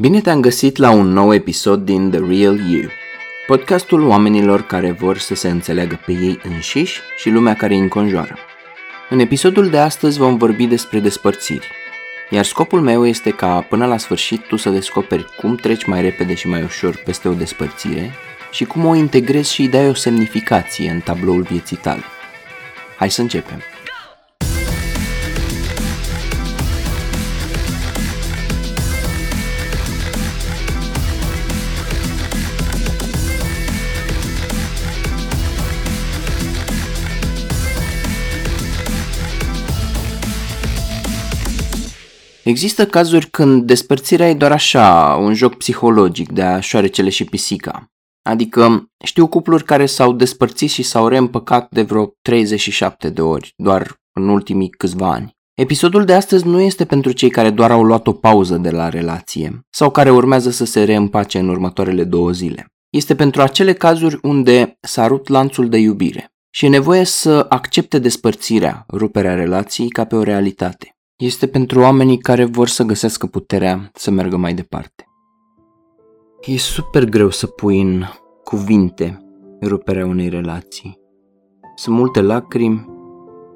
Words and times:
Bine 0.00 0.20
te-am 0.20 0.40
găsit 0.40 0.76
la 0.76 0.90
un 0.90 1.12
nou 1.12 1.34
episod 1.34 1.84
din 1.84 2.10
The 2.10 2.18
Real 2.18 2.58
You, 2.70 2.82
podcastul 3.46 4.06
oamenilor 4.06 4.62
care 4.62 4.90
vor 4.90 5.18
să 5.18 5.34
se 5.34 5.48
înțeleagă 5.48 6.00
pe 6.06 6.12
ei 6.12 6.40
înșiși 6.42 7.00
și 7.16 7.30
lumea 7.30 7.54
care 7.54 7.74
îi 7.74 7.80
înconjoară. 7.80 8.36
În 9.10 9.18
episodul 9.18 9.68
de 9.68 9.78
astăzi 9.78 10.18
vom 10.18 10.36
vorbi 10.36 10.66
despre 10.66 11.00
despărțiri, 11.00 11.68
iar 12.30 12.44
scopul 12.44 12.80
meu 12.80 13.06
este 13.06 13.30
ca 13.30 13.60
până 13.60 13.86
la 13.86 13.96
sfârșit 13.96 14.46
tu 14.46 14.56
să 14.56 14.70
descoperi 14.70 15.26
cum 15.36 15.54
treci 15.54 15.84
mai 15.84 16.00
repede 16.00 16.34
și 16.34 16.48
mai 16.48 16.62
ușor 16.62 17.02
peste 17.04 17.28
o 17.28 17.32
despărțire 17.32 18.12
și 18.50 18.64
cum 18.64 18.84
o 18.84 18.94
integrezi 18.94 19.52
și 19.52 19.60
îi 19.60 19.68
dai 19.68 19.88
o 19.88 19.94
semnificație 19.94 20.90
în 20.90 21.00
tabloul 21.00 21.42
vieții 21.42 21.76
tale. 21.76 22.02
Hai 22.96 23.10
să 23.10 23.20
începem! 23.20 23.62
Există 42.44 42.86
cazuri 42.86 43.26
când 43.26 43.62
despărțirea 43.62 44.28
e 44.28 44.34
doar 44.34 44.52
așa, 44.52 45.18
un 45.20 45.34
joc 45.34 45.54
psihologic 45.54 46.32
de 46.32 46.42
a 46.42 46.60
șoarecele 46.60 47.08
și 47.08 47.24
pisica. 47.24 47.86
Adică 48.22 48.90
știu 49.04 49.26
cupluri 49.26 49.64
care 49.64 49.86
s-au 49.86 50.12
despărțit 50.12 50.70
și 50.70 50.82
s-au 50.82 51.08
reîmpăcat 51.08 51.70
de 51.70 51.82
vreo 51.82 52.14
37 52.22 53.08
de 53.08 53.22
ori, 53.22 53.52
doar 53.56 54.00
în 54.12 54.28
ultimii 54.28 54.68
câțiva 54.68 55.10
ani. 55.12 55.38
Episodul 55.54 56.04
de 56.04 56.14
astăzi 56.14 56.46
nu 56.46 56.60
este 56.60 56.84
pentru 56.84 57.12
cei 57.12 57.30
care 57.30 57.50
doar 57.50 57.70
au 57.70 57.84
luat 57.84 58.06
o 58.06 58.12
pauză 58.12 58.56
de 58.56 58.70
la 58.70 58.88
relație 58.88 59.60
sau 59.70 59.90
care 59.90 60.10
urmează 60.10 60.50
să 60.50 60.64
se 60.64 60.84
reîmpace 60.84 61.38
în 61.38 61.48
următoarele 61.48 62.04
două 62.04 62.30
zile. 62.30 62.66
Este 62.90 63.14
pentru 63.14 63.42
acele 63.42 63.72
cazuri 63.72 64.18
unde 64.22 64.78
s-a 64.80 65.06
rupt 65.06 65.28
lanțul 65.28 65.68
de 65.68 65.78
iubire 65.78 66.32
și 66.50 66.64
e 66.64 66.68
nevoie 66.68 67.04
să 67.04 67.46
accepte 67.48 67.98
despărțirea, 67.98 68.84
ruperea 68.88 69.34
relației 69.34 69.88
ca 69.88 70.04
pe 70.04 70.16
o 70.16 70.22
realitate. 70.22 70.94
Este 71.20 71.46
pentru 71.46 71.80
oamenii 71.80 72.18
care 72.18 72.44
vor 72.44 72.68
să 72.68 72.82
găsească 72.82 73.26
puterea 73.26 73.90
să 73.94 74.10
meargă 74.10 74.36
mai 74.36 74.54
departe. 74.54 75.04
E 76.40 76.56
super 76.56 77.04
greu 77.04 77.30
să 77.30 77.46
pui 77.46 77.80
în 77.80 78.02
cuvinte 78.44 79.24
ruperea 79.62 80.06
unei 80.06 80.28
relații. 80.28 80.98
Sunt 81.74 81.96
multe 81.96 82.20
lacrimi, 82.20 82.88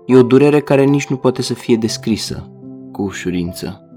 e 0.07 0.17
o 0.17 0.23
durere 0.23 0.61
care 0.61 0.85
nici 0.85 1.07
nu 1.07 1.17
poate 1.17 1.43
să 1.43 1.55
fie 1.55 1.77
descrisă 1.77 2.53
cu 2.93 3.03
ușurință. 3.03 3.89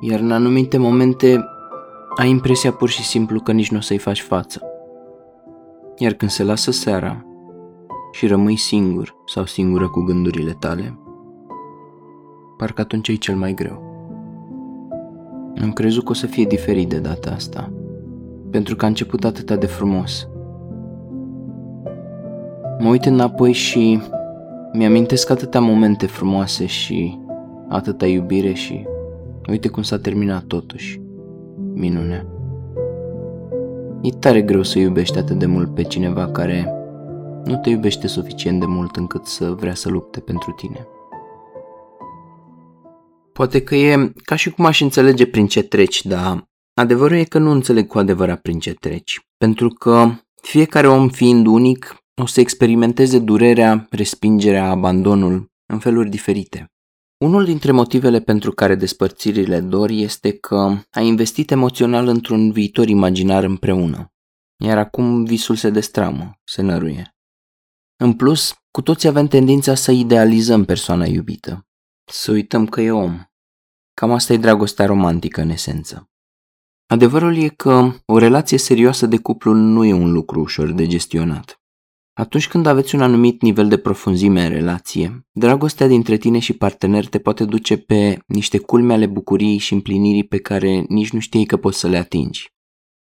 Iar 0.00 0.20
în 0.20 0.32
anumite 0.32 0.78
momente 0.78 1.44
ai 2.16 2.30
impresia 2.30 2.72
pur 2.72 2.88
și 2.88 3.02
simplu 3.02 3.40
că 3.40 3.52
nici 3.52 3.70
nu 3.70 3.78
o 3.78 3.80
să-i 3.80 3.98
faci 3.98 4.22
față. 4.22 4.62
Iar 5.96 6.12
când 6.12 6.30
se 6.30 6.44
lasă 6.44 6.70
seara 6.70 7.24
și 8.12 8.26
rămâi 8.26 8.56
singur 8.56 9.14
sau 9.26 9.44
singură 9.44 9.88
cu 9.88 10.00
gândurile 10.00 10.56
tale, 10.58 11.00
parcă 12.56 12.80
atunci 12.80 13.08
e 13.08 13.14
cel 13.14 13.36
mai 13.36 13.54
greu. 13.54 13.94
Am 15.62 15.72
crezut 15.72 16.04
că 16.04 16.10
o 16.10 16.14
să 16.14 16.26
fie 16.26 16.44
diferit 16.44 16.88
de 16.88 16.98
data 16.98 17.30
asta, 17.30 17.72
pentru 18.50 18.76
că 18.76 18.84
a 18.84 18.88
început 18.88 19.24
atât 19.24 19.60
de 19.60 19.66
frumos. 19.66 20.28
Mă 22.78 22.88
uit 22.88 23.04
înapoi 23.04 23.52
și 23.52 24.00
mi-amintesc 24.72 25.30
atâtea 25.30 25.60
momente 25.60 26.06
frumoase 26.06 26.66
și 26.66 27.18
atâta 27.68 28.06
iubire 28.06 28.52
și 28.52 28.86
uite 29.48 29.68
cum 29.68 29.82
s-a 29.82 29.98
terminat 29.98 30.42
totuși. 30.42 31.00
Minunea. 31.74 32.26
E 34.02 34.10
tare 34.10 34.42
greu 34.42 34.62
să 34.62 34.78
iubești 34.78 35.18
atât 35.18 35.38
de 35.38 35.46
mult 35.46 35.74
pe 35.74 35.82
cineva 35.82 36.26
care 36.26 36.72
nu 37.44 37.56
te 37.56 37.70
iubește 37.70 38.06
suficient 38.06 38.60
de 38.60 38.66
mult 38.68 38.96
încât 38.96 39.24
să 39.24 39.44
vrea 39.44 39.74
să 39.74 39.88
lupte 39.88 40.20
pentru 40.20 40.50
tine. 40.50 40.86
Poate 43.36 43.62
că 43.62 43.74
e 43.74 44.12
ca 44.24 44.36
și 44.36 44.50
cum 44.50 44.64
aș 44.64 44.80
înțelege 44.80 45.26
prin 45.26 45.46
ce 45.46 45.62
treci, 45.62 46.04
dar 46.04 46.44
adevărul 46.74 47.16
e 47.16 47.24
că 47.24 47.38
nu 47.38 47.50
înțeleg 47.50 47.86
cu 47.86 47.98
adevărat 47.98 48.40
prin 48.40 48.58
ce 48.58 48.74
treci. 48.74 49.20
Pentru 49.36 49.68
că 49.68 50.10
fiecare 50.42 50.88
om 50.88 51.08
fiind 51.08 51.46
unic 51.46 51.96
o 52.22 52.26
să 52.26 52.40
experimenteze 52.40 53.18
durerea, 53.18 53.86
respingerea, 53.90 54.70
abandonul 54.70 55.52
în 55.72 55.78
feluri 55.78 56.08
diferite. 56.08 56.72
Unul 57.24 57.44
dintre 57.44 57.72
motivele 57.72 58.20
pentru 58.20 58.50
care 58.50 58.74
despărțirile 58.74 59.60
dor 59.60 59.90
este 59.90 60.32
că 60.32 60.78
ai 60.90 61.06
investit 61.06 61.50
emoțional 61.50 62.06
într-un 62.06 62.52
viitor 62.52 62.88
imaginar 62.88 63.44
împreună, 63.44 64.12
iar 64.64 64.78
acum 64.78 65.24
visul 65.24 65.56
se 65.56 65.70
destramă, 65.70 66.40
se 66.44 66.62
năruie. 66.62 67.16
În 67.96 68.12
plus, 68.12 68.54
cu 68.70 68.82
toți 68.82 69.06
avem 69.06 69.26
tendința 69.26 69.74
să 69.74 69.92
idealizăm 69.92 70.64
persoana 70.64 71.06
iubită, 71.06 71.65
să 72.06 72.32
uităm 72.32 72.66
că 72.66 72.80
e 72.80 72.90
om. 72.90 73.20
Cam 73.94 74.12
asta 74.12 74.32
e 74.32 74.36
dragostea 74.36 74.86
romantică 74.86 75.40
în 75.40 75.48
esență. 75.48 76.10
Adevărul 76.86 77.36
e 77.36 77.48
că 77.48 77.92
o 78.06 78.18
relație 78.18 78.58
serioasă 78.58 79.06
de 79.06 79.18
cuplu 79.18 79.52
nu 79.52 79.84
e 79.84 79.92
un 79.92 80.12
lucru 80.12 80.40
ușor 80.40 80.72
de 80.72 80.86
gestionat. 80.86 81.60
Atunci 82.12 82.48
când 82.48 82.66
aveți 82.66 82.94
un 82.94 83.02
anumit 83.02 83.42
nivel 83.42 83.68
de 83.68 83.76
profunzime 83.76 84.44
în 84.44 84.48
relație, 84.48 85.26
dragostea 85.32 85.86
dintre 85.86 86.16
tine 86.16 86.38
și 86.38 86.52
partener 86.52 87.06
te 87.06 87.18
poate 87.18 87.44
duce 87.44 87.76
pe 87.76 88.18
niște 88.26 88.58
culme 88.58 88.92
ale 88.92 89.06
bucuriei 89.06 89.58
și 89.58 89.72
împlinirii 89.72 90.24
pe 90.24 90.38
care 90.38 90.84
nici 90.88 91.10
nu 91.10 91.20
știi 91.20 91.46
că 91.46 91.56
poți 91.56 91.78
să 91.78 91.88
le 91.88 91.96
atingi. 91.96 92.52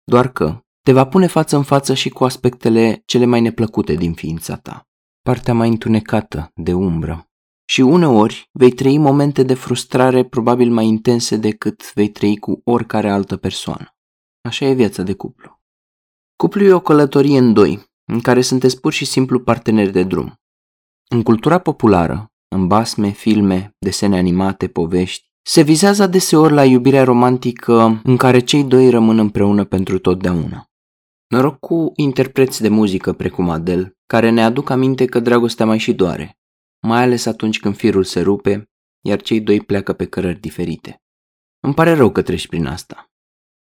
Doar 0.03 0.31
că 0.31 0.61
te 0.81 0.91
va 0.91 1.07
pune 1.07 1.27
față 1.27 1.55
în 1.55 1.63
față 1.63 1.93
și 1.93 2.09
cu 2.09 2.23
aspectele 2.23 3.01
cele 3.05 3.25
mai 3.25 3.41
neplăcute 3.41 3.93
din 3.93 4.13
ființa 4.13 4.55
ta, 4.55 4.87
partea 5.21 5.53
mai 5.53 5.69
întunecată, 5.69 6.51
de 6.55 6.73
umbră, 6.73 7.26
și 7.69 7.81
uneori 7.81 8.49
vei 8.51 8.71
trăi 8.71 8.97
momente 8.97 9.43
de 9.43 9.53
frustrare 9.53 10.23
probabil 10.23 10.71
mai 10.71 10.85
intense 10.85 11.37
decât 11.37 11.93
vei 11.93 12.09
trăi 12.09 12.37
cu 12.37 12.61
oricare 12.63 13.09
altă 13.09 13.37
persoană. 13.37 13.95
Așa 14.41 14.65
e 14.65 14.73
viața 14.73 15.03
de 15.03 15.13
cuplu. 15.13 15.61
Cuplu 16.35 16.63
e 16.63 16.73
o 16.73 16.79
călătorie 16.79 17.37
în 17.37 17.53
doi, 17.53 17.85
în 18.05 18.19
care 18.19 18.41
sunteți 18.41 18.79
pur 18.79 18.91
și 18.91 19.05
simplu 19.05 19.39
parteneri 19.39 19.91
de 19.91 20.03
drum. 20.03 20.33
În 21.09 21.23
cultura 21.23 21.59
populară, 21.59 22.31
în 22.47 22.67
basme, 22.67 23.09
filme, 23.09 23.75
desene 23.79 24.17
animate, 24.17 24.67
povești, 24.67 25.25
se 25.41 25.61
vizează 25.61 26.03
adeseori 26.03 26.53
la 26.53 26.65
iubirea 26.65 27.03
romantică 27.03 28.01
în 28.03 28.17
care 28.17 28.39
cei 28.39 28.63
doi 28.63 28.89
rămân 28.89 29.19
împreună 29.19 29.63
pentru 29.63 29.99
totdeauna. 29.99 30.65
Noroc 31.27 31.59
cu 31.59 31.91
interpreți 31.95 32.61
de 32.61 32.69
muzică 32.69 33.13
precum 33.13 33.49
Adele, 33.49 33.97
care 34.05 34.29
ne 34.29 34.43
aduc 34.43 34.69
aminte 34.69 35.05
că 35.05 35.19
dragostea 35.19 35.65
mai 35.65 35.77
și 35.77 35.93
doare, 35.93 36.37
mai 36.87 37.01
ales 37.01 37.25
atunci 37.25 37.59
când 37.59 37.75
firul 37.75 38.03
se 38.03 38.21
rupe, 38.21 38.69
iar 39.01 39.21
cei 39.21 39.41
doi 39.41 39.61
pleacă 39.61 39.93
pe 39.93 40.05
cărări 40.05 40.39
diferite. 40.39 41.01
Îmi 41.59 41.73
pare 41.73 41.93
rău 41.93 42.11
că 42.11 42.21
treci 42.21 42.47
prin 42.47 42.65
asta. 42.65 43.11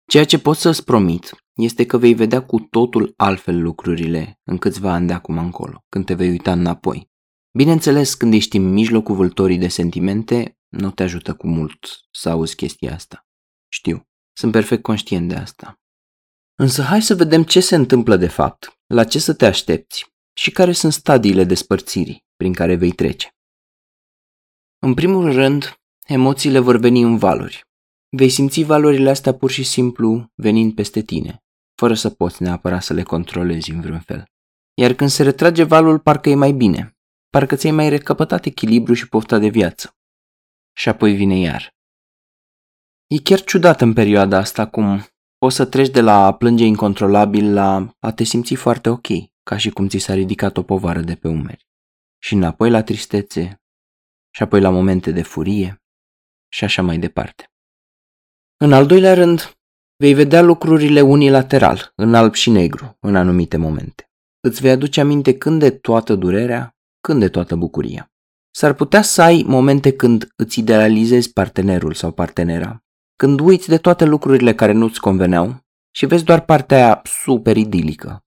Ceea 0.07 0.25
ce 0.25 0.39
pot 0.39 0.57
să-ți 0.57 0.85
promit 0.85 1.35
este 1.53 1.87
că 1.87 1.99
vei 1.99 2.15
vedea 2.15 2.45
cu 2.45 2.61
totul 2.61 3.15
altfel 3.17 3.63
lucrurile 3.63 4.41
în 4.45 4.59
câțiva 4.59 4.93
ani 4.93 5.07
de 5.07 5.13
acum 5.13 5.39
încolo, 5.39 5.85
când 5.89 6.05
te 6.05 6.15
vei 6.15 6.29
uita 6.29 6.53
înapoi. 6.53 7.11
Bineînțeles, 7.59 8.15
când 8.15 8.33
ești 8.33 8.57
în 8.57 8.73
mijlocul 8.73 9.15
vâltorii 9.15 9.59
de 9.59 9.69
sentimente, 9.69 10.59
nu 10.69 10.91
te 10.91 11.03
ajută 11.03 11.35
cu 11.35 11.47
mult 11.47 11.79
să 12.11 12.29
auzi 12.29 12.57
chestia 12.57 12.95
asta. 12.95 13.27
Știu, 13.69 14.09
sunt 14.33 14.53
perfect 14.53 14.83
conștient 14.83 15.29
de 15.29 15.35
asta. 15.35 15.81
Însă 16.55 16.83
hai 16.83 17.03
să 17.03 17.15
vedem 17.15 17.43
ce 17.43 17.61
se 17.61 17.75
întâmplă 17.75 18.17
de 18.17 18.29
fapt, 18.29 18.81
la 18.87 19.05
ce 19.05 19.19
să 19.19 19.35
te 19.35 19.47
aștepți 19.47 20.07
și 20.33 20.51
care 20.51 20.73
sunt 20.73 20.93
stadiile 20.93 21.45
despărțirii 21.45 22.29
prin 22.41 22.53
care 22.53 22.75
vei 22.75 22.93
trece. 22.93 23.29
În 24.79 24.95
primul 24.95 25.33
rând, 25.33 25.81
emoțiile 26.07 26.59
vor 26.59 26.77
veni 26.77 27.03
în 27.03 27.17
valori. 27.17 27.65
Vei 28.17 28.29
simți 28.29 28.63
valorile 28.63 29.11
astea 29.11 29.35
pur 29.35 29.51
și 29.51 29.63
simplu 29.63 30.33
venind 30.35 30.75
peste 30.75 31.01
tine, 31.01 31.43
fără 31.75 31.95
să 31.95 32.11
poți 32.11 32.43
neapărat 32.43 32.83
să 32.83 32.93
le 32.93 33.03
controlezi 33.03 33.71
în 33.71 33.81
vreun 33.81 34.01
fel. 34.01 34.25
Iar 34.75 34.93
când 34.93 35.11
se 35.11 35.23
retrage 35.23 35.63
valul, 35.63 35.99
parcă 35.99 36.29
e 36.29 36.35
mai 36.35 36.53
bine, 36.53 36.97
parcă 37.31 37.57
ți-ai 37.57 37.73
mai 37.73 37.89
recăpătat 37.89 38.45
echilibru 38.45 38.95
și 38.95 39.09
pofta 39.09 39.39
de 39.39 39.49
viață. 39.49 39.97
Și 40.77 40.89
apoi 40.89 41.15
vine 41.15 41.39
iar. 41.39 41.75
E 43.07 43.19
chiar 43.19 43.45
ciudat 43.45 43.81
în 43.81 43.93
perioada 43.93 44.37
asta 44.37 44.67
cum 44.67 45.07
poți 45.39 45.57
să 45.57 45.65
treci 45.65 45.91
de 45.91 46.01
la 46.01 46.27
a 46.27 46.35
plânge 46.35 46.65
incontrolabil 46.65 47.53
la 47.53 47.95
a 47.99 48.13
te 48.13 48.25
simți 48.25 48.55
foarte 48.55 48.89
ok, 48.89 49.07
ca 49.43 49.57
și 49.57 49.71
cum 49.71 49.89
ți 49.89 49.99
s-a 49.99 50.15
ridicat 50.15 50.57
o 50.57 50.63
povară 50.63 51.01
de 51.01 51.15
pe 51.15 51.29
umeri 51.29 51.69
și 52.23 52.35
înapoi 52.35 52.71
la 52.71 52.83
tristețe, 52.83 53.63
și 54.31 54.43
apoi 54.43 54.61
la 54.61 54.71
momente 54.71 55.13
de 55.13 55.23
furie 55.23 55.83
și 56.49 56.65
așa 56.65 56.83
mai 56.83 56.99
departe. 56.99 57.51
În 58.57 58.73
al 58.73 58.87
doilea 58.87 59.15
rând, 59.15 59.59
vei 59.97 60.15
vedea 60.15 60.43
lucrurile 60.43 61.01
unilateral, 61.01 61.93
în 61.95 62.15
alb 62.15 62.35
și 62.35 62.51
negru, 62.51 62.97
în 63.01 63.17
anumite 63.17 63.57
momente. 63.57 64.11
Îți 64.41 64.61
vei 64.61 64.71
aduce 64.71 65.01
aminte 65.01 65.39
când 65.39 65.61
de 65.61 65.71
toată 65.71 66.15
durerea, 66.15 66.77
când 67.01 67.21
de 67.21 67.29
toată 67.29 67.57
bucuria. 67.57 68.13
S-ar 68.51 68.75
putea 68.75 69.03
să 69.03 69.23
ai 69.23 69.45
momente 69.47 69.93
când 69.93 70.33
îți 70.37 70.59
idealizezi 70.59 71.33
partenerul 71.33 71.95
sau 71.95 72.13
partenera 72.13 72.85
când 73.21 73.41
uiți 73.41 73.69
de 73.69 73.79
toate 73.79 74.05
lucrurile 74.05 74.55
care 74.55 74.73
nu-ți 74.73 75.01
conveneau 75.01 75.67
și 75.91 76.07
vezi 76.07 76.25
doar 76.25 76.45
partea 76.45 76.77
aia 76.77 77.01
super 77.05 77.57
idilică. 77.57 78.25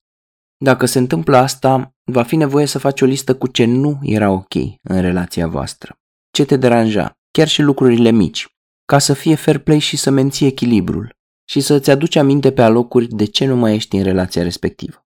Dacă 0.56 0.86
se 0.86 0.98
întâmplă 0.98 1.36
asta, 1.36 1.93
va 2.04 2.22
fi 2.22 2.36
nevoie 2.36 2.66
să 2.66 2.78
faci 2.78 3.00
o 3.00 3.04
listă 3.04 3.34
cu 3.34 3.46
ce 3.46 3.64
nu 3.64 3.98
era 4.02 4.30
ok 4.30 4.54
în 4.82 5.00
relația 5.00 5.46
voastră. 5.46 5.96
Ce 6.30 6.44
te 6.44 6.56
deranja, 6.56 7.12
chiar 7.30 7.48
și 7.48 7.62
lucrurile 7.62 8.10
mici, 8.10 8.46
ca 8.84 8.98
să 8.98 9.12
fie 9.12 9.34
fair 9.34 9.58
play 9.58 9.78
și 9.78 9.96
să 9.96 10.10
menții 10.10 10.46
echilibrul 10.46 11.14
și 11.48 11.60
să-ți 11.60 11.90
aduci 11.90 12.16
aminte 12.16 12.52
pe 12.52 12.62
alocuri 12.62 13.06
de 13.08 13.24
ce 13.24 13.46
nu 13.46 13.56
mai 13.56 13.74
ești 13.74 13.96
în 13.96 14.02
relația 14.02 14.42
respectivă. 14.42 15.06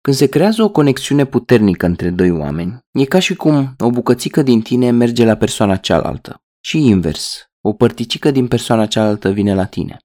Când 0.00 0.16
se 0.16 0.26
creează 0.26 0.62
o 0.62 0.70
conexiune 0.70 1.24
puternică 1.24 1.86
între 1.86 2.10
doi 2.10 2.30
oameni, 2.30 2.78
e 2.92 3.04
ca 3.04 3.18
și 3.18 3.34
cum 3.34 3.74
o 3.78 3.90
bucățică 3.90 4.42
din 4.42 4.62
tine 4.62 4.90
merge 4.90 5.24
la 5.24 5.34
persoana 5.34 5.76
cealaltă 5.76 6.42
și 6.60 6.78
invers, 6.78 7.50
o 7.60 7.72
părticică 7.72 8.30
din 8.30 8.48
persoana 8.48 8.86
cealaltă 8.86 9.30
vine 9.30 9.54
la 9.54 9.66
tine. 9.66 9.98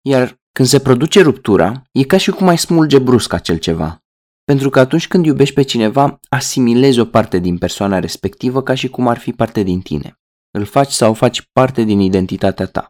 Iar 0.00 0.42
când 0.52 0.68
se 0.68 0.80
produce 0.80 1.22
ruptura, 1.22 1.82
e 1.92 2.02
ca 2.02 2.16
și 2.16 2.30
cum 2.30 2.48
ai 2.48 2.58
smulge 2.58 2.98
brusc 2.98 3.32
acel 3.32 3.58
ceva. 3.58 4.03
Pentru 4.44 4.70
că 4.70 4.80
atunci 4.80 5.08
când 5.08 5.26
iubești 5.26 5.54
pe 5.54 5.62
cineva, 5.62 6.20
asimilezi 6.28 6.98
o 6.98 7.04
parte 7.04 7.38
din 7.38 7.58
persoana 7.58 7.98
respectivă 7.98 8.62
ca 8.62 8.74
și 8.74 8.88
cum 8.88 9.08
ar 9.08 9.18
fi 9.18 9.32
parte 9.32 9.62
din 9.62 9.80
tine. 9.80 10.18
Îl 10.50 10.64
faci 10.64 10.90
sau 10.90 11.14
faci 11.14 11.42
parte 11.52 11.82
din 11.82 12.00
identitatea 12.00 12.66
ta. 12.66 12.88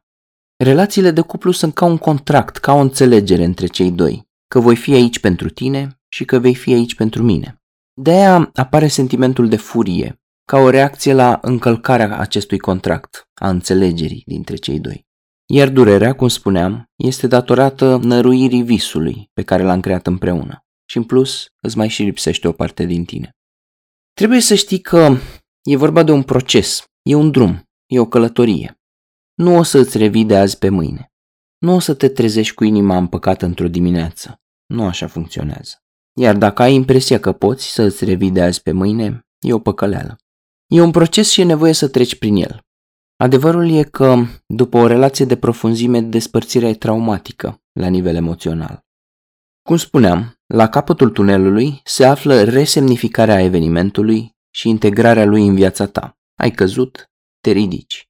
Relațiile 0.57 1.11
de 1.11 1.21
cuplu 1.21 1.51
sunt 1.51 1.75
ca 1.75 1.85
un 1.85 1.99
contract, 1.99 2.57
ca 2.57 2.73
o 2.73 2.79
înțelegere 2.79 3.45
între 3.45 3.67
cei 3.67 3.91
doi, 3.91 4.29
că 4.49 4.61
voi 4.61 4.77
fi 4.77 4.93
aici 4.93 5.19
pentru 5.19 5.51
tine 5.51 6.01
și 6.09 6.25
că 6.25 6.39
vei 6.39 6.55
fi 6.55 6.73
aici 6.73 6.95
pentru 6.95 7.23
mine. 7.23 7.63
De 8.01 8.11
aia 8.11 8.51
apare 8.55 8.87
sentimentul 8.87 9.49
de 9.49 9.57
furie, 9.57 10.21
ca 10.45 10.59
o 10.59 10.71
reacție 10.71 11.13
la 11.13 11.39
încălcarea 11.43 12.19
acestui 12.19 12.59
contract, 12.59 13.29
a 13.35 13.49
înțelegerii 13.49 14.23
dintre 14.27 14.57
cei 14.57 14.81
doi. 14.81 15.07
Iar 15.47 15.69
durerea, 15.69 16.13
cum 16.13 16.29
spuneam, 16.29 16.91
este 16.97 17.27
datorată 17.27 18.01
năruirii 18.03 18.63
visului 18.63 19.31
pe 19.33 19.43
care 19.43 19.63
l-am 19.63 19.81
creat 19.81 20.07
împreună. 20.07 20.64
Și 20.85 20.97
în 20.97 21.05
plus, 21.05 21.47
îți 21.61 21.77
mai 21.77 21.89
și 21.89 22.03
lipsește 22.03 22.49
o 22.49 22.53
parte 22.53 22.85
din 22.85 23.05
tine. 23.05 23.31
Trebuie 24.13 24.41
să 24.41 24.55
știi 24.55 24.81
că 24.81 25.17
e 25.63 25.77
vorba 25.77 26.03
de 26.03 26.13
un 26.13 26.23
proces, 26.23 26.85
e 27.03 27.15
un 27.15 27.31
drum, 27.31 27.63
e 27.87 27.99
o 27.99 28.07
călătorie. 28.07 28.79
Nu 29.35 29.57
o 29.57 29.63
să 29.63 29.79
îți 29.79 29.99
revii 29.99 30.25
de 30.25 30.37
azi 30.37 30.59
pe 30.59 30.69
mâine. 30.69 31.13
Nu 31.59 31.75
o 31.75 31.79
să 31.79 31.95
te 31.95 32.09
trezești 32.09 32.55
cu 32.55 32.65
inima 32.65 32.97
împăcată 32.97 33.45
într-o 33.45 33.69
dimineață. 33.69 34.41
Nu 34.67 34.85
așa 34.85 35.07
funcționează. 35.07 35.83
Iar 36.21 36.37
dacă 36.37 36.63
ai 36.63 36.75
impresia 36.75 37.21
că 37.21 37.33
poți 37.33 37.73
să 37.73 37.83
îți 37.83 38.05
revii 38.05 38.31
de 38.31 38.43
azi 38.43 38.63
pe 38.63 38.73
mâine, 38.73 39.27
e 39.39 39.53
o 39.53 39.59
păcăleală. 39.59 40.17
E 40.67 40.81
un 40.81 40.91
proces 40.91 41.31
și 41.31 41.41
e 41.41 41.45
nevoie 41.45 41.73
să 41.73 41.89
treci 41.89 42.19
prin 42.19 42.37
el. 42.37 42.61
Adevărul 43.17 43.71
e 43.71 43.83
că, 43.83 44.25
după 44.47 44.77
o 44.77 44.87
relație 44.87 45.25
de 45.25 45.37
profunzime, 45.37 46.01
despărțirea 46.01 46.69
e 46.69 46.75
traumatică 46.75 47.63
la 47.73 47.89
nivel 47.89 48.15
emoțional. 48.15 48.84
Cum 49.69 49.77
spuneam, 49.77 50.41
la 50.47 50.69
capătul 50.69 51.11
tunelului 51.11 51.81
se 51.85 52.05
află 52.05 52.43
resemnificarea 52.43 53.41
evenimentului 53.41 54.37
și 54.51 54.69
integrarea 54.69 55.25
lui 55.25 55.47
în 55.47 55.55
viața 55.55 55.87
ta. 55.87 56.19
Ai 56.35 56.51
căzut, 56.51 57.11
te 57.41 57.51
ridici. 57.51 58.09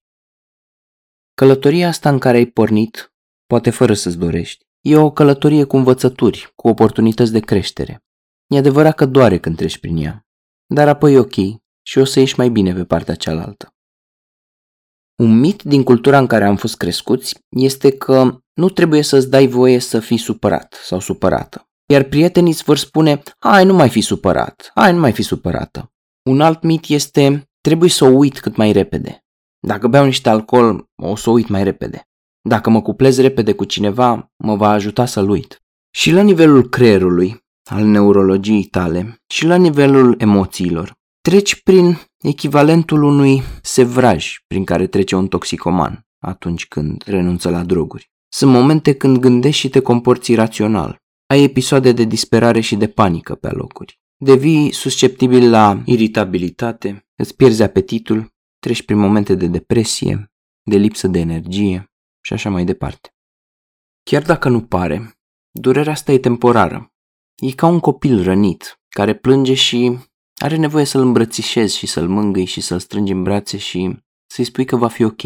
Călătoria 1.35 1.89
asta 1.89 2.09
în 2.09 2.19
care 2.19 2.37
ai 2.37 2.47
pornit, 2.47 3.12
poate 3.47 3.71
fără 3.71 3.95
să-ți 3.95 4.19
dorești, 4.19 4.65
e 4.81 4.97
o 4.97 5.11
călătorie 5.11 5.65
cu 5.65 5.77
învățături, 5.77 6.53
cu 6.55 6.69
oportunități 6.69 7.33
de 7.33 7.41
creștere. 7.41 8.05
E 8.47 8.59
adevărat 8.59 8.95
că 8.95 9.06
doare 9.06 9.39
când 9.39 9.56
treci 9.56 9.79
prin 9.79 9.97
ea, 9.97 10.27
dar 10.67 10.89
apoi 10.89 11.12
e 11.12 11.19
ok 11.19 11.35
și 11.83 11.99
o 11.99 12.05
să 12.05 12.19
ieși 12.19 12.39
mai 12.39 12.49
bine 12.49 12.75
pe 12.75 12.85
partea 12.85 13.15
cealaltă. 13.15 13.75
Un 15.17 15.39
mit 15.39 15.62
din 15.62 15.83
cultura 15.83 16.19
în 16.19 16.27
care 16.27 16.45
am 16.45 16.56
fost 16.56 16.77
crescuți 16.77 17.39
este 17.49 17.97
că 17.97 18.44
nu 18.55 18.69
trebuie 18.69 19.03
să-ți 19.03 19.31
dai 19.31 19.47
voie 19.47 19.79
să 19.79 20.01
fii 20.01 20.19
supărat 20.19 20.81
sau 20.85 21.01
supărată. 21.01 21.69
Iar 21.87 22.03
prietenii 22.03 22.53
îți 22.53 22.65
vor 22.65 22.77
spune, 22.77 23.23
hai 23.39 23.65
nu 23.65 23.75
mai 23.75 23.89
fi 23.89 24.01
supărat, 24.01 24.71
hai 24.75 24.93
nu 24.93 24.99
mai 24.99 25.12
fi 25.12 25.23
supărată. 25.23 25.93
Un 26.31 26.41
alt 26.41 26.62
mit 26.62 26.89
este, 26.89 27.51
trebuie 27.61 27.91
să 27.91 28.05
o 28.05 28.09
uit 28.09 28.41
cât 28.41 28.56
mai 28.56 28.73
repede. 28.73 29.25
Dacă 29.61 29.89
beau 29.89 30.05
niște 30.05 30.29
alcool, 30.29 30.85
o 31.03 31.17
să 31.17 31.31
o 31.31 31.33
uit 31.33 31.49
mai 31.49 31.65
repede. 31.65 32.09
Dacă 32.49 32.71
mă 32.71 32.83
cuplez 32.83 33.19
repede 33.19 33.53
cu 33.53 33.65
cineva, 33.65 34.33
mă 34.37 34.56
va 34.56 34.69
ajuta 34.69 35.06
să-l 35.06 35.29
uit. 35.29 35.62
Și 35.91 36.11
la 36.11 36.23
nivelul 36.23 36.69
creierului, 36.69 37.45
al 37.71 37.85
neurologiei 37.85 38.65
tale, 38.65 39.17
și 39.27 39.47
la 39.47 39.56
nivelul 39.56 40.15
emoțiilor, 40.19 40.93
treci 41.21 41.62
prin 41.62 41.99
echivalentul 42.23 43.03
unui 43.03 43.43
sevraj 43.62 44.37
prin 44.47 44.65
care 44.65 44.87
trece 44.87 45.17
un 45.17 45.29
toxicoman 45.29 46.06
atunci 46.19 46.67
când 46.67 47.03
renunță 47.06 47.51
la 47.51 47.65
droguri. 47.65 48.12
Sunt 48.36 48.52
momente 48.52 48.94
când 48.94 49.19
gândești 49.19 49.60
și 49.60 49.69
te 49.69 49.81
comporți 49.81 50.32
irațional. 50.32 51.02
Ai 51.26 51.42
episoade 51.42 51.92
de 51.92 52.04
disperare 52.04 52.60
și 52.60 52.76
de 52.76 52.88
panică 52.88 53.34
pe 53.34 53.48
alocuri. 53.48 54.00
Devii 54.16 54.72
susceptibil 54.72 55.50
la 55.50 55.82
iritabilitate, 55.84 57.06
îți 57.16 57.36
pierzi 57.36 57.62
apetitul, 57.62 58.34
treci 58.58 58.82
prin 58.82 58.98
momente 58.98 59.34
de 59.34 59.46
depresie, 59.46 60.32
de 60.62 60.76
lipsă 60.76 61.08
de 61.08 61.19
energie 61.19 61.92
și 62.20 62.32
așa 62.32 62.50
mai 62.50 62.64
departe. 62.64 63.14
Chiar 64.02 64.22
dacă 64.22 64.48
nu 64.48 64.62
pare, 64.62 65.19
durerea 65.50 65.92
asta 65.92 66.12
e 66.12 66.19
temporară. 66.19 66.92
E 67.34 67.52
ca 67.52 67.66
un 67.66 67.81
copil 67.81 68.22
rănit, 68.22 68.81
care 68.88 69.14
plânge 69.14 69.54
și 69.54 69.98
are 70.36 70.56
nevoie 70.56 70.84
să-l 70.84 71.00
îmbrățișezi 71.00 71.76
și 71.76 71.86
să-l 71.86 72.08
mângâi 72.08 72.44
și 72.44 72.60
să-l 72.60 72.78
strângi 72.78 73.12
în 73.12 73.22
brațe 73.22 73.58
și 73.58 73.96
să-i 74.26 74.44
spui 74.44 74.64
că 74.64 74.76
va 74.76 74.88
fi 74.88 75.04
ok. 75.04 75.22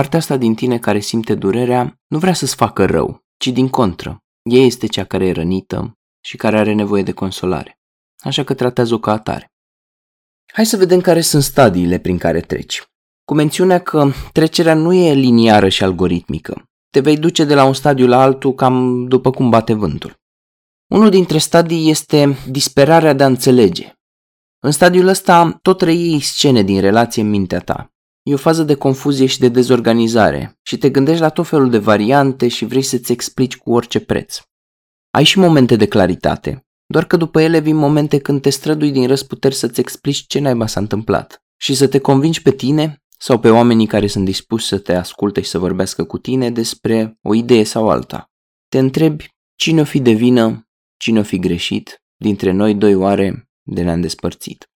Partea 0.00 0.18
asta 0.18 0.36
din 0.36 0.54
tine 0.54 0.78
care 0.78 1.00
simte 1.00 1.34
durerea 1.34 2.00
nu 2.06 2.18
vrea 2.18 2.32
să-ți 2.32 2.54
facă 2.54 2.84
rău, 2.84 3.20
ci 3.36 3.46
din 3.46 3.68
contră. 3.68 4.18
Ea 4.42 4.64
este 4.64 4.86
cea 4.86 5.04
care 5.04 5.26
e 5.26 5.32
rănită 5.32 5.98
și 6.24 6.36
care 6.36 6.58
are 6.58 6.72
nevoie 6.72 7.02
de 7.02 7.12
consolare. 7.12 7.78
Așa 8.18 8.44
că 8.44 8.54
tratează-o 8.54 8.98
ca 8.98 9.12
atare. 9.12 9.52
Hai 10.52 10.66
să 10.66 10.76
vedem 10.76 11.00
care 11.00 11.20
sunt 11.20 11.42
stadiile 11.42 11.98
prin 11.98 12.18
care 12.18 12.40
treci. 12.40 12.82
Cu 13.24 13.34
mențiunea 13.34 13.80
că 13.80 14.10
trecerea 14.32 14.74
nu 14.74 14.92
e 14.92 15.12
liniară 15.12 15.68
și 15.68 15.84
algoritmică. 15.84 16.64
Te 16.90 17.00
vei 17.00 17.16
duce 17.16 17.44
de 17.44 17.54
la 17.54 17.64
un 17.64 17.74
stadiu 17.74 18.06
la 18.06 18.22
altul 18.22 18.54
cam 18.54 19.06
după 19.06 19.30
cum 19.30 19.50
bate 19.50 19.72
vântul. 19.72 20.14
Unul 20.86 21.10
dintre 21.10 21.38
stadii 21.38 21.90
este 21.90 22.36
disperarea 22.48 23.12
de 23.12 23.22
a 23.22 23.26
înțelege, 23.26 23.92
în 24.62 24.70
stadiul 24.70 25.06
ăsta 25.06 25.58
tot 25.62 25.80
reiei 25.80 26.20
scene 26.20 26.62
din 26.62 26.80
relație 26.80 27.22
în 27.22 27.28
mintea 27.28 27.60
ta. 27.60 27.89
E 28.22 28.34
o 28.34 28.36
fază 28.36 28.62
de 28.62 28.74
confuzie 28.74 29.26
și 29.26 29.38
de 29.38 29.48
dezorganizare 29.48 30.58
și 30.62 30.78
te 30.78 30.90
gândești 30.90 31.20
la 31.20 31.28
tot 31.28 31.46
felul 31.46 31.70
de 31.70 31.78
variante 31.78 32.48
și 32.48 32.64
vrei 32.64 32.82
să-ți 32.82 33.12
explici 33.12 33.56
cu 33.56 33.72
orice 33.72 34.00
preț. 34.00 34.40
Ai 35.10 35.24
și 35.24 35.38
momente 35.38 35.76
de 35.76 35.86
claritate, 35.86 36.66
doar 36.86 37.04
că 37.04 37.16
după 37.16 37.40
ele 37.40 37.58
vin 37.58 37.76
momente 37.76 38.18
când 38.18 38.42
te 38.42 38.50
strădui 38.50 38.90
din 38.90 39.06
răsputeri 39.06 39.54
să-ți 39.54 39.80
explici 39.80 40.26
ce 40.26 40.38
naiba 40.38 40.66
s-a 40.66 40.80
întâmplat 40.80 41.42
și 41.56 41.74
să 41.74 41.88
te 41.88 41.98
convingi 41.98 42.42
pe 42.42 42.50
tine 42.50 43.02
sau 43.18 43.38
pe 43.38 43.50
oamenii 43.50 43.86
care 43.86 44.06
sunt 44.06 44.24
dispuși 44.24 44.66
să 44.66 44.78
te 44.78 44.94
asculte 44.94 45.40
și 45.40 45.48
să 45.48 45.58
vorbească 45.58 46.04
cu 46.04 46.18
tine 46.18 46.50
despre 46.50 47.18
o 47.22 47.34
idee 47.34 47.64
sau 47.64 47.88
alta. 47.88 48.30
Te 48.68 48.78
întrebi 48.78 49.28
cine 49.56 49.80
o 49.80 49.84
fi 49.84 50.00
de 50.00 50.12
vină, 50.12 50.68
cine 50.96 51.18
o 51.18 51.22
fi 51.22 51.38
greșit, 51.38 52.02
dintre 52.16 52.50
noi 52.50 52.74
doi 52.74 52.94
oare 52.94 53.50
de 53.62 53.82
ne-am 53.82 54.00
despărțit. 54.00 54.70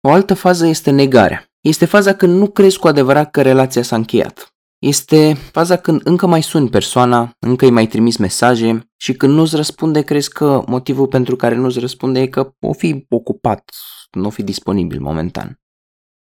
O 0.00 0.10
altă 0.10 0.34
fază 0.34 0.66
este 0.66 0.90
negarea. 0.90 1.49
Este 1.60 1.84
faza 1.84 2.14
când 2.14 2.38
nu 2.38 2.50
crezi 2.50 2.78
cu 2.78 2.86
adevărat 2.86 3.30
că 3.30 3.42
relația 3.42 3.82
s-a 3.82 3.96
încheiat. 3.96 4.54
Este 4.78 5.34
faza 5.34 5.76
când 5.76 6.00
încă 6.04 6.26
mai 6.26 6.42
suni 6.42 6.68
persoana, 6.68 7.32
încă 7.38 7.64
îi 7.64 7.70
mai 7.70 7.86
trimis 7.86 8.16
mesaje 8.16 8.90
și 8.96 9.12
când 9.12 9.32
nu-ți 9.32 9.56
răspunde, 9.56 10.02
crezi 10.02 10.32
că 10.32 10.62
motivul 10.66 11.06
pentru 11.06 11.36
care 11.36 11.54
nu-ți 11.54 11.78
răspunde 11.78 12.20
e 12.20 12.26
că 12.26 12.54
o 12.60 12.72
fi 12.72 13.06
ocupat, 13.08 13.70
nu 14.10 14.26
o 14.26 14.30
fi 14.30 14.42
disponibil 14.42 15.00
momentan. 15.00 15.60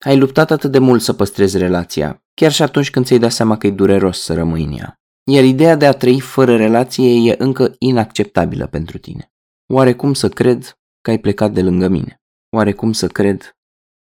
Ai 0.05 0.17
luptat 0.17 0.51
atât 0.51 0.71
de 0.71 0.79
mult 0.79 1.01
să 1.01 1.13
păstrezi 1.13 1.57
relația, 1.57 2.23
chiar 2.33 2.51
și 2.51 2.61
atunci 2.61 2.89
când 2.89 3.05
ți-ai 3.05 3.19
dat 3.19 3.31
seama 3.31 3.57
că 3.57 3.67
e 3.67 3.71
dureros 3.71 4.21
să 4.21 4.33
rămâi 4.33 4.63
în 4.63 4.77
ea. 4.77 4.99
Iar 5.31 5.43
ideea 5.43 5.75
de 5.75 5.85
a 5.85 5.91
trăi 5.91 6.19
fără 6.19 6.55
relație 6.55 7.31
e 7.31 7.35
încă 7.37 7.75
inacceptabilă 7.77 8.67
pentru 8.67 8.97
tine. 8.97 9.31
Oare 9.73 9.93
cum 9.93 10.13
să 10.13 10.29
cred 10.29 10.79
că 11.01 11.09
ai 11.09 11.17
plecat 11.17 11.51
de 11.51 11.61
lângă 11.61 11.87
mine. 11.87 12.21
Oare 12.55 12.73
cum 12.73 12.91
să 12.91 13.07
cred 13.07 13.58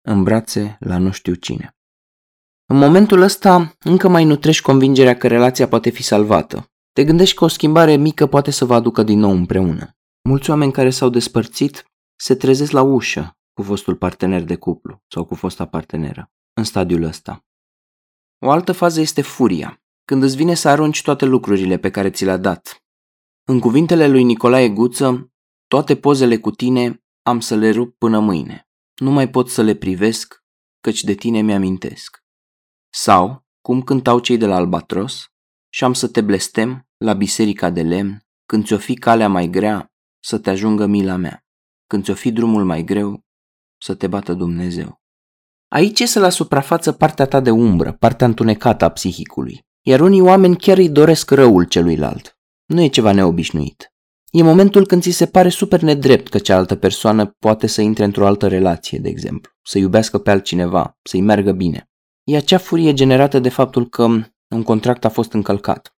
în 0.02 0.24
brațe 0.24 0.78
la 0.80 0.98
nu 0.98 1.12
știu 1.12 1.34
cine? 1.34 1.78
În 2.66 2.78
momentul 2.78 3.22
ăsta 3.22 3.76
încă 3.80 4.08
mai 4.08 4.24
nutrești 4.24 4.64
convingerea 4.64 5.18
că 5.18 5.28
relația 5.28 5.68
poate 5.68 5.90
fi 5.90 6.04
salvată. 6.04 6.72
Te 6.92 7.04
gândești 7.04 7.36
că 7.36 7.44
o 7.44 7.48
schimbare 7.48 7.96
mică 7.96 8.28
poate 8.28 8.52
să 8.52 8.66
vă 8.66 8.74
aducă 8.74 9.04
din 9.04 9.20
nou 9.20 9.32
împreună. 9.32 9.98
Mulți 10.30 10.50
oameni 10.50 10.72
care 10.72 10.90
s-au 10.90 11.10
despărțit 11.10 11.86
se 12.16 12.36
trezesc 12.36 12.72
la 12.72 12.82
ușă 12.82 13.38
cu 13.54 13.62
fostul 13.64 13.96
partener 13.96 14.44
de 14.44 14.56
cuplu 14.56 15.04
sau 15.08 15.26
cu 15.26 15.36
fosta 15.36 15.66
parteneră, 15.66 16.32
în 16.54 16.64
stadiul 16.64 17.04
ăsta. 17.04 17.46
O 18.46 18.50
altă 18.50 18.72
fază 18.72 19.02
este 19.02 19.22
furia, 19.22 19.82
când 20.06 20.24
îți 20.24 20.36
vine 20.36 20.54
să 20.54 20.70
arunci 20.70 21.02
toate 21.02 21.26
lucrurile 21.26 21.78
pe 21.78 21.92
care 21.92 22.10
ți 22.10 22.26
le-a 22.26 22.38
dat. 22.38 22.84
În 23.44 23.60
cuvintele 23.60 24.08
lui 24.08 24.24
Nicolae 24.24 24.70
Guță, 24.70 25.32
toate 25.68 25.96
pozele 25.96 26.38
cu 26.38 26.52
tine 26.52 27.04
am 27.22 27.40
să 27.40 27.56
le 27.56 27.72
rup 27.72 27.98
până 27.98 28.20
mâine. 28.20 28.69
Nu 29.00 29.12
mai 29.12 29.30
pot 29.30 29.50
să 29.50 29.62
le 29.62 29.76
privesc, 29.76 30.44
căci 30.82 31.04
de 31.04 31.14
tine 31.14 31.42
mi-amintesc. 31.42 32.24
Sau, 32.94 33.46
cum 33.62 33.82
cântau 33.82 34.20
cei 34.20 34.38
de 34.38 34.46
la 34.46 34.56
Albatros, 34.56 35.26
și 35.70 35.84
am 35.84 35.94
să 35.94 36.08
te 36.08 36.22
blestem 36.22 36.88
la 36.98 37.14
biserica 37.14 37.70
de 37.70 37.82
lemn, 37.82 38.24
când 38.46 38.66
ți-o 38.66 38.78
fi 38.78 38.96
calea 38.96 39.30
mai 39.30 39.48
grea, 39.48 39.92
să 40.24 40.40
te 40.40 40.50
ajungă 40.50 40.86
mila 40.86 41.16
mea. 41.16 41.44
Când 41.88 42.04
ți-o 42.04 42.14
fi 42.14 42.32
drumul 42.32 42.66
mai 42.66 42.84
greu, 42.84 43.24
să 43.82 43.96
te 43.96 44.08
bată 44.08 44.34
Dumnezeu. 44.34 45.02
Aici 45.68 46.00
este 46.00 46.20
la 46.20 46.30
suprafață 46.30 46.92
partea 46.92 47.26
ta 47.26 47.40
de 47.40 47.52
umbră, 47.52 47.94
partea 47.94 48.28
întunecată 48.28 48.86
a 48.86 48.90
psihicului, 48.90 49.62
iar 49.82 50.00
unii 50.00 50.22
oameni 50.22 50.58
chiar 50.58 50.78
îi 50.78 50.90
doresc 50.90 51.32
răul 51.32 51.64
celuilalt. 51.64 52.38
Nu 52.66 52.82
e 52.82 52.88
ceva 52.88 53.12
neobișnuit. 53.12 53.94
E 54.32 54.44
momentul 54.44 54.86
când 54.86 55.02
ți 55.02 55.10
se 55.10 55.26
pare 55.26 55.50
super 55.50 55.82
nedrept 55.82 56.28
că 56.28 56.38
cealaltă 56.38 56.76
persoană 56.76 57.26
poate 57.40 57.68
să 57.68 57.82
intre 57.82 58.04
într-o 58.04 58.26
altă 58.26 58.48
relație, 58.48 59.00
de 59.00 59.10
exemplu, 59.10 59.52
să 59.62 59.78
iubească 59.78 60.18
pe 60.18 60.32
altcineva, 60.32 60.98
să-i 61.02 61.22
meargă 61.22 61.52
bine. 61.52 61.90
E 62.24 62.36
acea 62.36 62.58
furie 62.58 62.94
generată 62.94 63.40
de 63.40 63.50
faptul 63.50 63.90
că 63.90 64.04
un 64.50 64.64
contract 64.64 65.06
a 65.06 65.10
fost 65.10 65.34
încălcat. 65.34 65.96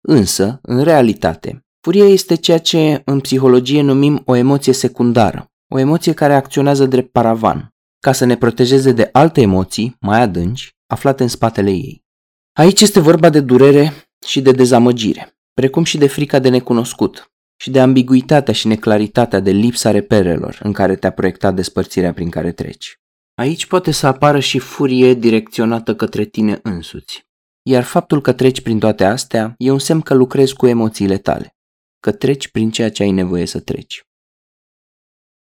Însă, 0.00 0.58
în 0.62 0.82
realitate, 0.82 1.66
furia 1.80 2.04
este 2.04 2.34
ceea 2.34 2.58
ce 2.58 3.02
în 3.04 3.20
psihologie 3.20 3.82
numim 3.82 4.22
o 4.24 4.34
emoție 4.34 4.72
secundară, 4.72 5.52
o 5.68 5.78
emoție 5.78 6.12
care 6.12 6.34
acționează 6.34 6.86
drept 6.86 7.12
paravan, 7.12 7.74
ca 8.00 8.12
să 8.12 8.24
ne 8.24 8.36
protejeze 8.36 8.92
de 8.92 9.08
alte 9.12 9.40
emoții 9.40 9.96
mai 10.00 10.20
adânci 10.20 10.76
aflate 10.86 11.22
în 11.22 11.28
spatele 11.28 11.70
ei. 11.70 12.04
Aici 12.52 12.80
este 12.80 13.00
vorba 13.00 13.30
de 13.30 13.40
durere 13.40 13.92
și 14.26 14.40
de 14.40 14.52
dezamăgire, 14.52 15.36
precum 15.54 15.84
și 15.84 15.98
de 15.98 16.06
frica 16.06 16.38
de 16.38 16.48
necunoscut 16.48 17.32
și 17.56 17.70
de 17.70 17.80
ambiguitatea 17.80 18.54
și 18.54 18.66
neclaritatea 18.66 19.40
de 19.40 19.50
lipsa 19.50 19.90
reperelor 19.90 20.58
în 20.62 20.72
care 20.72 20.96
te-a 20.96 21.10
proiectat 21.10 21.54
despărțirea 21.54 22.12
prin 22.12 22.30
care 22.30 22.52
treci. 22.52 22.98
Aici 23.34 23.66
poate 23.66 23.90
să 23.90 24.06
apară 24.06 24.40
și 24.40 24.58
furie 24.58 25.14
direcționată 25.14 25.96
către 25.96 26.24
tine 26.24 26.60
însuți. 26.62 27.26
Iar 27.62 27.82
faptul 27.82 28.20
că 28.20 28.32
treci 28.32 28.60
prin 28.60 28.78
toate 28.78 29.04
astea 29.04 29.54
e 29.58 29.70
un 29.70 29.78
semn 29.78 30.00
că 30.00 30.14
lucrezi 30.14 30.54
cu 30.54 30.66
emoțiile 30.66 31.18
tale, 31.18 31.56
că 32.00 32.12
treci 32.12 32.48
prin 32.48 32.70
ceea 32.70 32.90
ce 32.90 33.02
ai 33.02 33.10
nevoie 33.10 33.46
să 33.46 33.60
treci. 33.60 34.02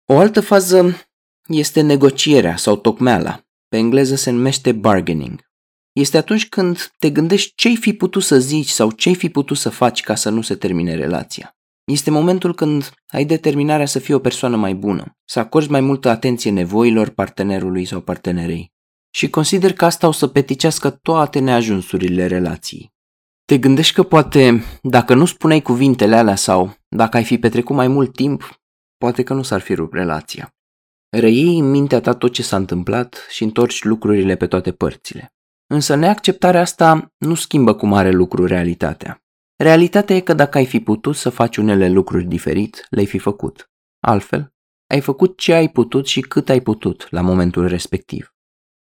O 0.04 0.18
altă 0.18 0.40
fază 0.40 0.94
este 1.48 1.80
negocierea 1.80 2.56
sau 2.56 2.76
tocmeala. 2.76 3.40
Pe 3.68 3.76
engleză 3.76 4.14
se 4.14 4.30
numește 4.30 4.72
bargaining. 4.72 5.43
Este 5.94 6.16
atunci 6.16 6.48
când 6.48 6.92
te 6.98 7.10
gândești 7.10 7.52
ce-ai 7.54 7.76
fi 7.76 7.92
putut 7.92 8.22
să 8.22 8.38
zici 8.38 8.68
sau 8.68 8.90
ce-ai 8.90 9.14
fi 9.14 9.28
putut 9.28 9.56
să 9.56 9.68
faci 9.68 10.00
ca 10.00 10.14
să 10.14 10.30
nu 10.30 10.40
se 10.40 10.54
termine 10.54 10.94
relația. 10.94 11.56
Este 11.84 12.10
momentul 12.10 12.54
când 12.54 12.90
ai 13.06 13.24
determinarea 13.24 13.86
să 13.86 13.98
fii 13.98 14.14
o 14.14 14.18
persoană 14.18 14.56
mai 14.56 14.74
bună, 14.74 15.16
să 15.24 15.38
acorzi 15.38 15.70
mai 15.70 15.80
multă 15.80 16.08
atenție 16.08 16.50
nevoilor 16.50 17.08
partenerului 17.08 17.84
sau 17.84 18.00
partenerei. 18.00 18.72
Și 19.10 19.30
consider 19.30 19.72
că 19.72 19.84
asta 19.84 20.06
o 20.06 20.12
să 20.12 20.26
peticească 20.26 20.90
toate 20.90 21.38
neajunsurile 21.38 22.26
relației. 22.26 22.92
Te 23.44 23.58
gândești 23.58 23.94
că 23.94 24.02
poate, 24.02 24.62
dacă 24.82 25.14
nu 25.14 25.24
spuneai 25.24 25.62
cuvintele 25.62 26.16
alea 26.16 26.36
sau 26.36 26.76
dacă 26.88 27.16
ai 27.16 27.24
fi 27.24 27.38
petrecut 27.38 27.76
mai 27.76 27.88
mult 27.88 28.14
timp, 28.14 28.60
poate 28.96 29.22
că 29.22 29.34
nu 29.34 29.42
s-ar 29.42 29.60
fi 29.60 29.74
rupt 29.74 29.94
relația. 29.94 30.54
Răiei 31.08 31.58
în 31.58 31.70
mintea 31.70 32.00
ta 32.00 32.14
tot 32.14 32.32
ce 32.32 32.42
s-a 32.42 32.56
întâmplat 32.56 33.26
și 33.30 33.42
întorci 33.42 33.84
lucrurile 33.84 34.36
pe 34.36 34.46
toate 34.46 34.72
părțile. 34.72 35.33
Însă 35.74 35.94
neacceptarea 35.94 36.60
asta 36.60 37.12
nu 37.18 37.34
schimbă 37.34 37.74
cu 37.74 37.86
mare 37.86 38.10
lucru 38.10 38.46
realitatea. 38.46 39.22
Realitatea 39.56 40.16
e 40.16 40.20
că 40.20 40.34
dacă 40.34 40.58
ai 40.58 40.66
fi 40.66 40.80
putut 40.80 41.16
să 41.16 41.30
faci 41.30 41.56
unele 41.56 41.88
lucruri 41.88 42.24
diferit, 42.24 42.86
le-ai 42.90 43.06
fi 43.06 43.18
făcut. 43.18 43.70
Altfel, 44.00 44.52
ai 44.86 45.00
făcut 45.00 45.38
ce 45.38 45.52
ai 45.52 45.68
putut 45.68 46.06
și 46.06 46.20
cât 46.20 46.48
ai 46.48 46.60
putut 46.60 47.06
la 47.10 47.20
momentul 47.20 47.66
respectiv. 47.66 48.34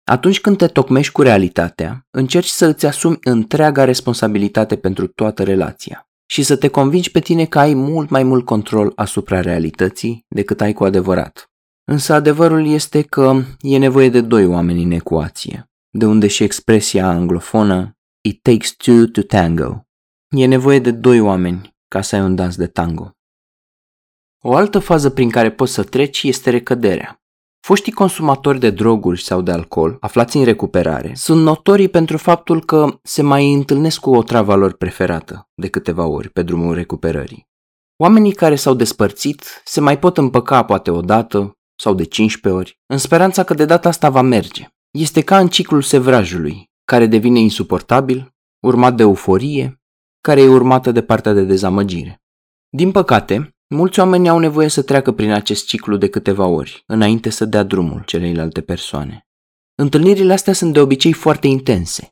Atunci 0.04 0.42
când 0.42 0.58
te 0.58 0.68
tocmești 0.68 1.12
cu 1.12 1.22
realitatea, 1.22 2.08
încerci 2.10 2.48
să 2.48 2.66
îți 2.66 2.86
asumi 2.86 3.18
întreaga 3.22 3.84
responsabilitate 3.84 4.76
pentru 4.76 5.08
toată 5.08 5.44
relația 5.44 6.10
și 6.26 6.44
să 6.44 6.56
te 6.56 6.68
convingi 6.68 7.12
pe 7.12 7.20
tine 7.20 7.46
că 7.46 7.60
ai 7.60 7.74
mult 7.74 8.10
mai 8.10 8.24
mult 8.24 8.46
control 8.46 8.92
asupra 8.96 9.42
realității 9.42 10.26
decât 10.28 10.62
ai 10.62 10.74
cu 10.74 10.84
adevărat. 10.84 11.52
Însă 11.84 12.14
adevărul 12.14 12.68
este 12.68 13.02
că 13.02 13.42
e 13.60 13.78
nevoie 13.78 14.10
de 14.10 14.22
doi 14.22 14.46
oameni 14.46 14.84
în 14.84 14.92
ecuație, 14.92 15.70
de 15.90 16.06
unde 16.06 16.28
și 16.28 16.44
expresia 16.44 17.08
anglofonă 17.08 17.94
It 18.22 18.42
takes 18.42 18.76
two 18.76 19.06
to 19.06 19.22
tango. 19.22 19.88
E 20.30 20.46
nevoie 20.46 20.80
de 20.80 20.92
doi 20.92 21.20
oameni 21.20 21.76
ca 21.88 22.02
să 22.02 22.16
ai 22.16 22.22
un 22.22 22.36
dans 22.36 22.56
de 22.56 22.68
tango. 22.68 23.12
O 24.44 24.56
altă 24.56 24.80
fază 24.80 25.10
prin 25.10 25.30
care 25.30 25.52
poți 25.52 25.74
să 25.74 25.84
treci 25.84 26.24
este 26.24 26.50
recăderea. 26.50 27.22
Foștii 27.60 27.92
consumatori 27.92 28.60
de 28.60 28.70
droguri 28.70 29.24
sau 29.24 29.42
de 29.42 29.52
alcool, 29.52 29.98
aflați 30.00 30.38
în 30.38 30.44
recuperare, 30.44 31.12
sunt 31.16 31.42
notorii 31.42 31.90
pentru 31.90 32.18
faptul 32.18 32.66
că 32.66 33.00
se 33.04 33.22
mai 33.22 33.54
întâlnesc 33.54 34.00
cu 34.00 34.16
o 34.16 34.24
travă 34.24 34.56
lor 34.56 34.74
preferată 34.74 35.50
de 35.56 35.68
câteva 35.68 36.06
ori 36.06 36.30
pe 36.30 36.42
drumul 36.42 36.74
recuperării. 36.74 37.48
Oamenii 37.98 38.34
care 38.34 38.56
s-au 38.56 38.74
despărțit 38.74 39.62
se 39.66 39.80
mai 39.80 40.00
pot 40.00 40.18
împăca 40.18 40.64
poate 40.64 40.92
o 40.92 41.02
dată 41.02 41.58
sau 41.76 41.94
de 41.94 42.04
15 42.04 42.62
ori, 42.62 42.80
în 42.86 42.98
speranța 42.98 43.44
că 43.44 43.54
de 43.54 43.66
data 43.66 43.90
asta 43.90 44.10
va 44.10 44.22
merge. 44.22 44.68
Este 44.92 45.22
ca 45.22 45.40
în 45.40 45.48
ciclul 45.48 45.82
sevrajului, 45.82 46.70
care 46.86 47.06
devine 47.06 47.40
insuportabil, 47.40 48.36
urmat 48.66 48.96
de 48.96 49.04
euforie, 49.04 49.82
care 50.22 50.42
e 50.42 50.48
urmată 50.48 50.92
de 50.92 51.04
partea 51.04 51.34
de 51.34 51.44
dezamăgire. 51.44 52.22
Din 52.70 52.92
păcate, 52.92 53.54
Mulți 53.76 54.00
oameni 54.00 54.30
au 54.30 54.40
nevoie 54.40 54.68
să 54.68 54.84
treacă 54.84 55.12
prin 55.12 55.32
acest 55.32 55.66
ciclu 55.66 55.98
de 55.98 56.10
câteva 56.10 56.46
ori, 56.46 56.84
înainte 56.86 57.30
să 57.30 57.46
dea 57.46 57.64
drumul 57.64 58.04
celeilalte 58.04 58.62
persoane. 58.62 59.28
Întâlnirile 59.76 60.34
astea 60.34 60.54
sunt 60.54 60.74
de 60.74 60.80
obicei 60.80 61.14
foarte 61.14 61.48
intense, 61.48 62.10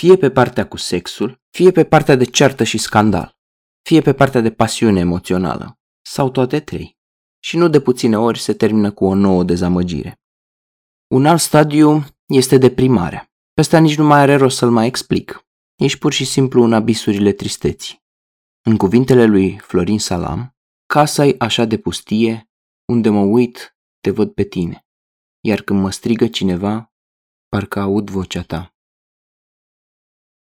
fie 0.00 0.16
pe 0.16 0.30
partea 0.30 0.68
cu 0.68 0.76
sexul, 0.76 1.42
fie 1.50 1.70
pe 1.70 1.84
partea 1.84 2.16
de 2.16 2.24
ceartă 2.24 2.64
și 2.64 2.78
scandal, 2.78 3.36
fie 3.82 4.00
pe 4.00 4.12
partea 4.12 4.40
de 4.40 4.50
pasiune 4.50 5.00
emoțională, 5.00 5.78
sau 6.02 6.30
toate 6.30 6.60
trei. 6.60 6.96
Și 7.40 7.56
nu 7.56 7.68
de 7.68 7.80
puține 7.80 8.18
ori 8.18 8.38
se 8.38 8.52
termină 8.52 8.90
cu 8.92 9.04
o 9.04 9.14
nouă 9.14 9.44
dezamăgire. 9.44 10.20
Un 11.06 11.26
alt 11.26 11.40
stadiu 11.40 12.04
este 12.26 12.58
deprimarea. 12.58 13.32
Pe 13.52 13.60
asta 13.60 13.78
nici 13.78 13.96
nu 13.96 14.04
mai 14.04 14.20
are 14.20 14.36
rost 14.36 14.56
să-l 14.56 14.70
mai 14.70 14.86
explic. 14.86 15.46
Ești 15.74 15.98
pur 15.98 16.12
și 16.12 16.24
simplu 16.24 16.62
în 16.62 16.72
abisurile 16.72 17.32
tristeții. 17.32 18.02
În 18.62 18.76
cuvintele 18.76 19.24
lui 19.24 19.58
Florin 19.58 19.98
Salam, 19.98 20.56
casa 20.86 21.26
e 21.26 21.36
așa 21.38 21.64
de 21.64 21.78
pustie, 21.78 22.50
unde 22.84 23.08
mă 23.08 23.20
uit, 23.20 23.76
te 24.00 24.10
văd 24.10 24.32
pe 24.32 24.42
tine, 24.42 24.86
iar 25.40 25.60
când 25.60 25.80
mă 25.80 25.90
strigă 25.90 26.26
cineva, 26.26 26.92
parcă 27.48 27.80
aud 27.80 28.10
vocea 28.10 28.42
ta. 28.42 28.74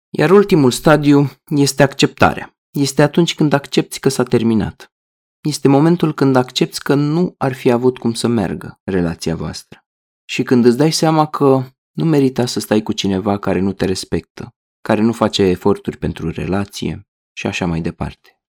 Iar 0.09 0.31
ultimul 0.31 0.71
stadiu 0.71 1.29
este 1.45 1.83
acceptarea. 1.83 2.57
Este 2.69 3.01
atunci 3.01 3.35
când 3.35 3.53
accepti 3.53 3.99
că 3.99 4.09
s-a 4.09 4.23
terminat. 4.23 4.93
Este 5.41 5.67
momentul 5.67 6.13
când 6.13 6.35
accepti 6.35 6.79
că 6.79 6.95
nu 6.95 7.35
ar 7.37 7.53
fi 7.53 7.71
avut 7.71 7.97
cum 7.97 8.13
să 8.13 8.27
meargă 8.27 8.79
relația 8.83 9.35
voastră. 9.35 9.88
Și 10.29 10.43
când 10.43 10.65
îți 10.65 10.77
dai 10.77 10.91
seama 10.91 11.25
că 11.25 11.63
nu 11.91 12.05
merita 12.05 12.45
să 12.45 12.59
stai 12.59 12.81
cu 12.81 12.91
cineva 12.91 13.37
care 13.37 13.59
nu 13.59 13.73
te 13.73 13.85
respectă, 13.85 14.55
care 14.81 15.01
nu 15.01 15.13
face 15.13 15.43
eforturi 15.43 15.97
pentru 15.97 16.29
relație 16.29 17.07
și 17.33 17.47
așa 17.47 17.65
mai 17.65 17.81
departe. 17.81 18.41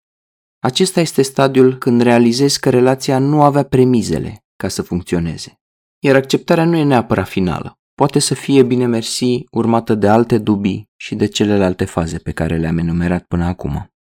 Acesta 0.59 0.99
este 0.99 1.21
stadiul 1.21 1.77
când 1.77 2.01
realizezi 2.01 2.59
că 2.59 2.69
relația 2.69 3.19
nu 3.19 3.41
avea 3.41 3.63
premizele 3.63 4.45
ca 4.55 4.67
să 4.67 4.81
funcționeze. 4.81 5.59
Iar 5.99 6.15
acceptarea 6.15 6.65
nu 6.65 6.75
e 6.75 6.83
neapărat 6.83 7.27
finală. 7.27 7.79
Poate 7.95 8.19
să 8.19 8.33
fie 8.33 8.63
bine 8.63 8.85
mersi 8.85 9.43
urmată 9.51 9.95
de 9.95 10.07
alte 10.07 10.37
dubii 10.37 10.89
și 10.95 11.15
de 11.15 11.25
celelalte 11.25 11.85
faze 11.85 12.17
pe 12.17 12.31
care 12.31 12.57
le-am 12.57 12.77
enumerat 12.77 13.25
până 13.25 13.45
acum. 13.45 13.93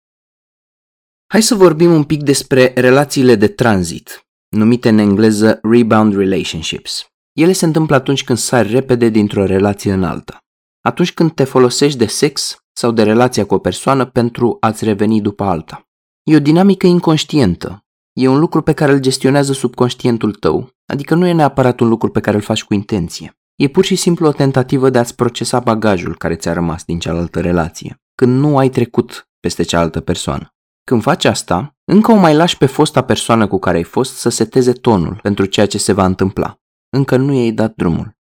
Hai 1.26 1.42
să 1.42 1.54
vorbim 1.54 1.92
un 1.92 2.04
pic 2.04 2.22
despre 2.22 2.72
relațiile 2.74 3.34
de 3.34 3.48
tranzit, 3.48 4.26
numite 4.48 4.88
în 4.88 4.98
engleză 4.98 5.58
rebound 5.62 6.14
relationships. 6.14 7.10
Ele 7.36 7.52
se 7.52 7.64
întâmplă 7.64 7.94
atunci 7.94 8.24
când 8.24 8.38
sari 8.38 8.70
repede 8.70 9.08
dintr-o 9.08 9.44
relație 9.44 9.92
în 9.92 10.04
alta. 10.04 10.44
Atunci 10.80 11.12
când 11.12 11.32
te 11.32 11.44
folosești 11.44 11.98
de 11.98 12.06
sex 12.06 12.56
sau 12.72 12.90
de 12.90 13.02
relația 13.02 13.46
cu 13.46 13.54
o 13.54 13.58
persoană 13.58 14.04
pentru 14.04 14.56
a-ți 14.60 14.84
reveni 14.84 15.20
după 15.20 15.44
alta. 15.44 15.88
E 16.22 16.36
o 16.36 16.38
dinamică 16.38 16.86
inconștientă. 16.86 17.84
E 18.12 18.28
un 18.28 18.38
lucru 18.38 18.62
pe 18.62 18.72
care 18.72 18.92
îl 18.92 18.98
gestionează 18.98 19.52
subconștientul 19.52 20.34
tău, 20.34 20.70
adică 20.86 21.14
nu 21.14 21.26
e 21.26 21.32
neapărat 21.32 21.80
un 21.80 21.88
lucru 21.88 22.10
pe 22.10 22.20
care 22.20 22.36
îl 22.36 22.42
faci 22.42 22.64
cu 22.64 22.74
intenție. 22.74 23.38
E 23.56 23.68
pur 23.68 23.84
și 23.84 23.96
simplu 23.96 24.26
o 24.26 24.32
tentativă 24.32 24.90
de 24.90 24.98
a-ți 24.98 25.14
procesa 25.14 25.60
bagajul 25.60 26.16
care 26.16 26.34
ți-a 26.34 26.52
rămas 26.52 26.84
din 26.84 26.98
cealaltă 26.98 27.40
relație, 27.40 28.00
când 28.14 28.38
nu 28.38 28.58
ai 28.58 28.68
trecut 28.68 29.28
peste 29.40 29.62
cealaltă 29.62 30.00
persoană. 30.00 30.54
Când 30.84 31.02
faci 31.02 31.24
asta, 31.24 31.76
încă 31.84 32.12
o 32.12 32.16
mai 32.16 32.34
lași 32.34 32.56
pe 32.56 32.66
fosta 32.66 33.02
persoană 33.02 33.46
cu 33.46 33.58
care 33.58 33.76
ai 33.76 33.82
fost 33.82 34.16
să 34.16 34.28
seteze 34.28 34.72
tonul 34.72 35.18
pentru 35.22 35.44
ceea 35.44 35.66
ce 35.66 35.78
se 35.78 35.92
va 35.92 36.04
întâmpla. 36.04 36.58
Încă 36.88 37.16
nu 37.16 37.32
i-ai 37.32 37.50
dat 37.50 37.74
drumul. 37.74 38.16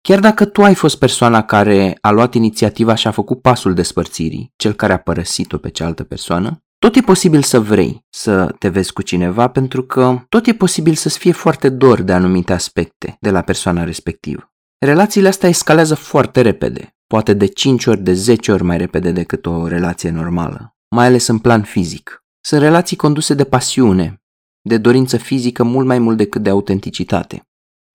Chiar 0.00 0.20
dacă 0.20 0.44
tu 0.44 0.62
ai 0.62 0.74
fost 0.74 0.98
persoana 0.98 1.44
care 1.44 1.98
a 2.00 2.10
luat 2.10 2.34
inițiativa 2.34 2.94
și 2.94 3.06
a 3.06 3.10
făcut 3.10 3.40
pasul 3.40 3.74
despărțirii, 3.74 4.52
cel 4.56 4.72
care 4.72 4.92
a 4.92 4.98
părăsit-o 4.98 5.58
pe 5.58 5.68
cealaltă 5.68 6.04
persoană, 6.04 6.60
tot 6.78 6.96
e 6.96 7.00
posibil 7.00 7.42
să 7.42 7.60
vrei 7.60 8.04
să 8.10 8.54
te 8.58 8.68
vezi 8.68 8.92
cu 8.92 9.02
cineva 9.02 9.48
pentru 9.48 9.82
că 9.82 10.24
tot 10.28 10.46
e 10.46 10.54
posibil 10.54 10.94
să-ți 10.94 11.18
fie 11.18 11.32
foarte 11.32 11.68
dor 11.68 12.02
de 12.02 12.12
anumite 12.12 12.52
aspecte 12.52 13.16
de 13.20 13.30
la 13.30 13.42
persoana 13.42 13.84
respectivă. 13.84 14.52
Relațiile 14.78 15.28
astea 15.28 15.48
escalează 15.48 15.94
foarte 15.94 16.40
repede, 16.40 16.96
poate 17.06 17.34
de 17.34 17.46
5 17.46 17.86
ori, 17.86 18.00
de 18.00 18.12
10 18.12 18.52
ori 18.52 18.62
mai 18.62 18.76
repede 18.76 19.12
decât 19.12 19.46
o 19.46 19.66
relație 19.66 20.10
normală, 20.10 20.76
mai 20.88 21.06
ales 21.06 21.26
în 21.26 21.38
plan 21.38 21.62
fizic. 21.62 22.24
Sunt 22.40 22.60
relații 22.60 22.96
conduse 22.96 23.34
de 23.34 23.44
pasiune, 23.44 24.22
de 24.62 24.78
dorință 24.78 25.16
fizică 25.16 25.62
mult 25.62 25.86
mai 25.86 25.98
mult 25.98 26.16
decât 26.16 26.42
de 26.42 26.50
autenticitate. 26.50 27.45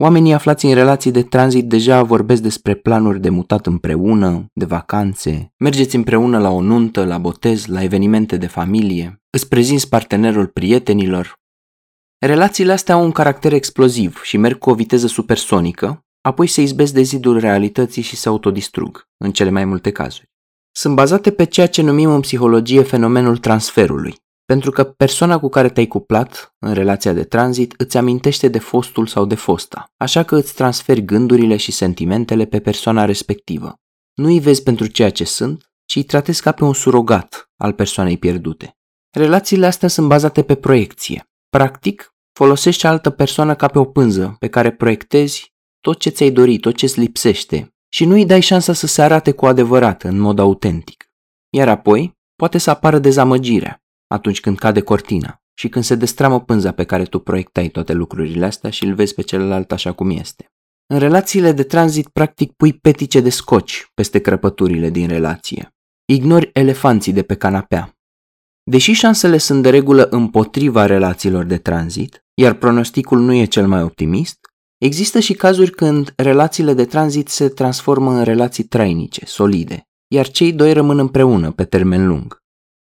Oamenii 0.03 0.33
aflați 0.33 0.65
în 0.65 0.73
relații 0.73 1.11
de 1.11 1.23
tranzit 1.23 1.67
deja 1.67 2.03
vorbesc 2.03 2.41
despre 2.41 2.75
planuri 2.75 3.19
de 3.19 3.29
mutat 3.29 3.67
împreună, 3.67 4.45
de 4.53 4.65
vacanțe, 4.65 5.53
mergeți 5.57 5.95
împreună 5.95 6.39
la 6.39 6.49
o 6.49 6.61
nuntă, 6.61 7.05
la 7.05 7.17
botez, 7.17 7.65
la 7.65 7.83
evenimente 7.83 8.37
de 8.37 8.47
familie, 8.47 9.21
îți 9.29 9.47
prezinți 9.47 9.89
partenerul 9.89 10.47
prietenilor. 10.47 11.33
Relațiile 12.17 12.71
astea 12.71 12.95
au 12.95 13.03
un 13.03 13.11
caracter 13.11 13.53
exploziv 13.53 14.21
și 14.21 14.37
merg 14.37 14.57
cu 14.57 14.69
o 14.69 14.73
viteză 14.73 15.07
supersonică, 15.07 16.05
apoi 16.21 16.47
se 16.47 16.61
izbesc 16.61 16.93
de 16.93 17.01
zidul 17.01 17.39
realității 17.39 18.01
și 18.01 18.15
se 18.15 18.29
autodistrug, 18.29 19.07
în 19.17 19.31
cele 19.31 19.49
mai 19.49 19.65
multe 19.65 19.91
cazuri. 19.91 20.29
Sunt 20.71 20.95
bazate 20.95 21.31
pe 21.31 21.43
ceea 21.43 21.67
ce 21.67 21.81
numim 21.81 22.09
în 22.09 22.19
psihologie 22.19 22.81
fenomenul 22.81 23.37
transferului, 23.37 24.15
pentru 24.51 24.71
că 24.71 24.83
persoana 24.83 25.39
cu 25.39 25.49
care 25.49 25.69
te-ai 25.69 25.87
cuplat 25.87 26.55
în 26.59 26.73
relația 26.73 27.13
de 27.13 27.23
tranzit 27.23 27.73
îți 27.77 27.97
amintește 27.97 28.47
de 28.47 28.59
fostul 28.59 29.07
sau 29.07 29.25
de 29.25 29.35
fosta, 29.35 29.91
așa 29.97 30.23
că 30.23 30.35
îți 30.35 30.53
transferi 30.53 31.05
gândurile 31.05 31.57
și 31.57 31.71
sentimentele 31.71 32.45
pe 32.45 32.59
persoana 32.59 33.05
respectivă. 33.05 33.75
Nu 34.13 34.27
îi 34.27 34.39
vezi 34.39 34.63
pentru 34.63 34.85
ceea 34.85 35.09
ce 35.09 35.23
sunt, 35.23 35.71
ci 35.85 35.95
îi 35.95 36.03
tratezi 36.03 36.41
ca 36.41 36.51
pe 36.51 36.63
un 36.63 36.73
surogat 36.73 37.51
al 37.57 37.73
persoanei 37.73 38.17
pierdute. 38.17 38.77
Relațiile 39.11 39.65
astea 39.65 39.87
sunt 39.87 40.07
bazate 40.07 40.43
pe 40.43 40.55
proiecție. 40.55 41.29
Practic, 41.49 42.15
folosești 42.33 42.85
altă 42.85 43.09
persoană 43.09 43.55
ca 43.55 43.67
pe 43.67 43.79
o 43.79 43.85
pânză 43.85 44.35
pe 44.39 44.47
care 44.47 44.71
proiectezi 44.71 45.53
tot 45.79 45.99
ce 45.99 46.09
ți-ai 46.09 46.31
dorit, 46.31 46.61
tot 46.61 46.75
ce 46.75 46.85
îți 46.85 46.99
lipsește 46.99 47.73
și 47.89 48.05
nu 48.05 48.13
îi 48.13 48.25
dai 48.25 48.41
șansa 48.41 48.73
să 48.73 48.87
se 48.87 49.01
arate 49.01 49.31
cu 49.31 49.45
adevărat, 49.45 50.03
în 50.03 50.19
mod 50.19 50.39
autentic. 50.39 51.05
Iar 51.49 51.67
apoi, 51.67 52.19
poate 52.35 52.57
să 52.57 52.69
apară 52.69 52.99
dezamăgirea, 52.99 53.80
atunci 54.11 54.39
când 54.39 54.57
cade 54.57 54.81
cortina 54.81 55.41
și 55.53 55.69
când 55.69 55.85
se 55.85 55.95
destramă 55.95 56.41
pânza 56.41 56.71
pe 56.71 56.83
care 56.83 57.03
tu 57.03 57.19
proiectai 57.19 57.67
toate 57.67 57.93
lucrurile 57.93 58.45
astea 58.45 58.69
și 58.69 58.85
îl 58.85 58.93
vezi 58.93 59.13
pe 59.13 59.21
celălalt 59.21 59.71
așa 59.71 59.91
cum 59.91 60.09
este. 60.09 60.45
În 60.87 60.99
relațiile 60.99 61.51
de 61.51 61.63
tranzit, 61.63 62.07
practic, 62.07 62.51
pui 62.51 62.73
petice 62.73 63.21
de 63.21 63.29
scoci 63.29 63.85
peste 63.93 64.19
crăpăturile 64.19 64.89
din 64.89 65.07
relație. 65.07 65.69
Ignori 66.05 66.49
elefanții 66.53 67.13
de 67.13 67.23
pe 67.23 67.35
canapea. 67.35 67.95
Deși 68.63 68.91
șansele 68.91 69.37
sunt 69.37 69.63
de 69.63 69.69
regulă 69.69 70.07
împotriva 70.09 70.85
relațiilor 70.85 71.43
de 71.43 71.57
tranzit, 71.57 72.25
iar 72.33 72.53
pronosticul 72.53 73.19
nu 73.19 73.33
e 73.33 73.45
cel 73.45 73.67
mai 73.67 73.83
optimist, 73.83 74.39
există 74.77 75.19
și 75.19 75.33
cazuri 75.33 75.71
când 75.71 76.13
relațiile 76.15 76.73
de 76.73 76.85
tranzit 76.85 77.27
se 77.27 77.49
transformă 77.49 78.11
în 78.11 78.23
relații 78.23 78.63
trainice, 78.63 79.25
solide, 79.25 79.87
iar 80.07 80.27
cei 80.27 80.53
doi 80.53 80.73
rămân 80.73 80.99
împreună 80.99 81.51
pe 81.51 81.63
termen 81.63 82.07
lung. 82.07 82.40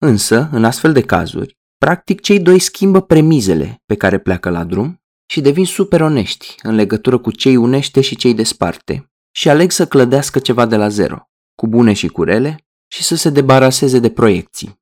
Însă, 0.06 0.50
în 0.52 0.64
astfel 0.64 0.94
de 0.94 1.02
cazuri, 1.02 1.58
practic 1.78 2.22
cei 2.22 2.40
doi 2.40 2.60
schimbă 2.60 3.02
premizele 3.02 3.82
pe 3.86 3.96
care 3.96 4.20
pleacă 4.20 4.50
la 4.50 4.64
drum 4.64 5.02
și 5.30 5.42
devin 5.42 5.66
super 5.66 6.02
onești 6.02 6.56
în 6.62 6.76
legătură 6.76 7.18
cu 7.18 7.32
cei 7.32 7.56
unește 7.56 8.02
și 8.02 8.16
cei 8.16 8.34
desparte 8.34 9.12
și 9.36 9.50
aleg 9.50 9.72
să 9.72 9.88
clădească 9.88 10.40
ceva 10.40 10.66
de 10.66 10.76
la 10.76 10.88
zero, 10.88 11.30
cu 11.56 11.68
bune 11.68 11.94
și 11.94 12.08
cu 12.08 12.24
rele, 12.24 12.66
și 12.92 13.04
să 13.04 13.16
se 13.16 13.30
debaraseze 13.30 14.00
de 14.00 14.10
proiecții. 14.10 14.82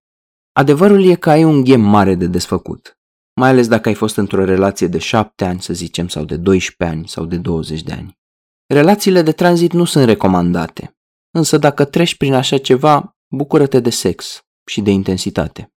Adevărul 0.51 1.03
e 1.05 1.15
că 1.15 1.29
ai 1.29 1.43
un 1.43 1.63
ghem 1.63 1.81
mare 1.81 2.15
de 2.15 2.27
desfăcut, 2.27 2.99
mai 3.35 3.49
ales 3.49 3.67
dacă 3.67 3.89
ai 3.89 3.95
fost 3.95 4.17
într-o 4.17 4.45
relație 4.45 4.87
de 4.87 4.97
șapte 4.97 5.45
ani, 5.45 5.61
să 5.61 5.73
zicem, 5.73 6.07
sau 6.07 6.25
de 6.25 6.37
12 6.37 6.97
ani 6.97 7.07
sau 7.07 7.25
de 7.25 7.37
20 7.37 7.83
de 7.83 7.91
ani. 7.91 8.19
Relațiile 8.67 9.21
de 9.21 9.31
tranzit 9.31 9.73
nu 9.73 9.85
sunt 9.85 10.05
recomandate, 10.05 10.97
însă 11.31 11.57
dacă 11.57 11.85
treci 11.85 12.15
prin 12.15 12.33
așa 12.33 12.57
ceva, 12.57 13.17
bucură-te 13.27 13.79
de 13.79 13.89
sex, 13.89 14.45
și 14.65 14.81
de 14.81 14.91
intensitate. 14.91 15.73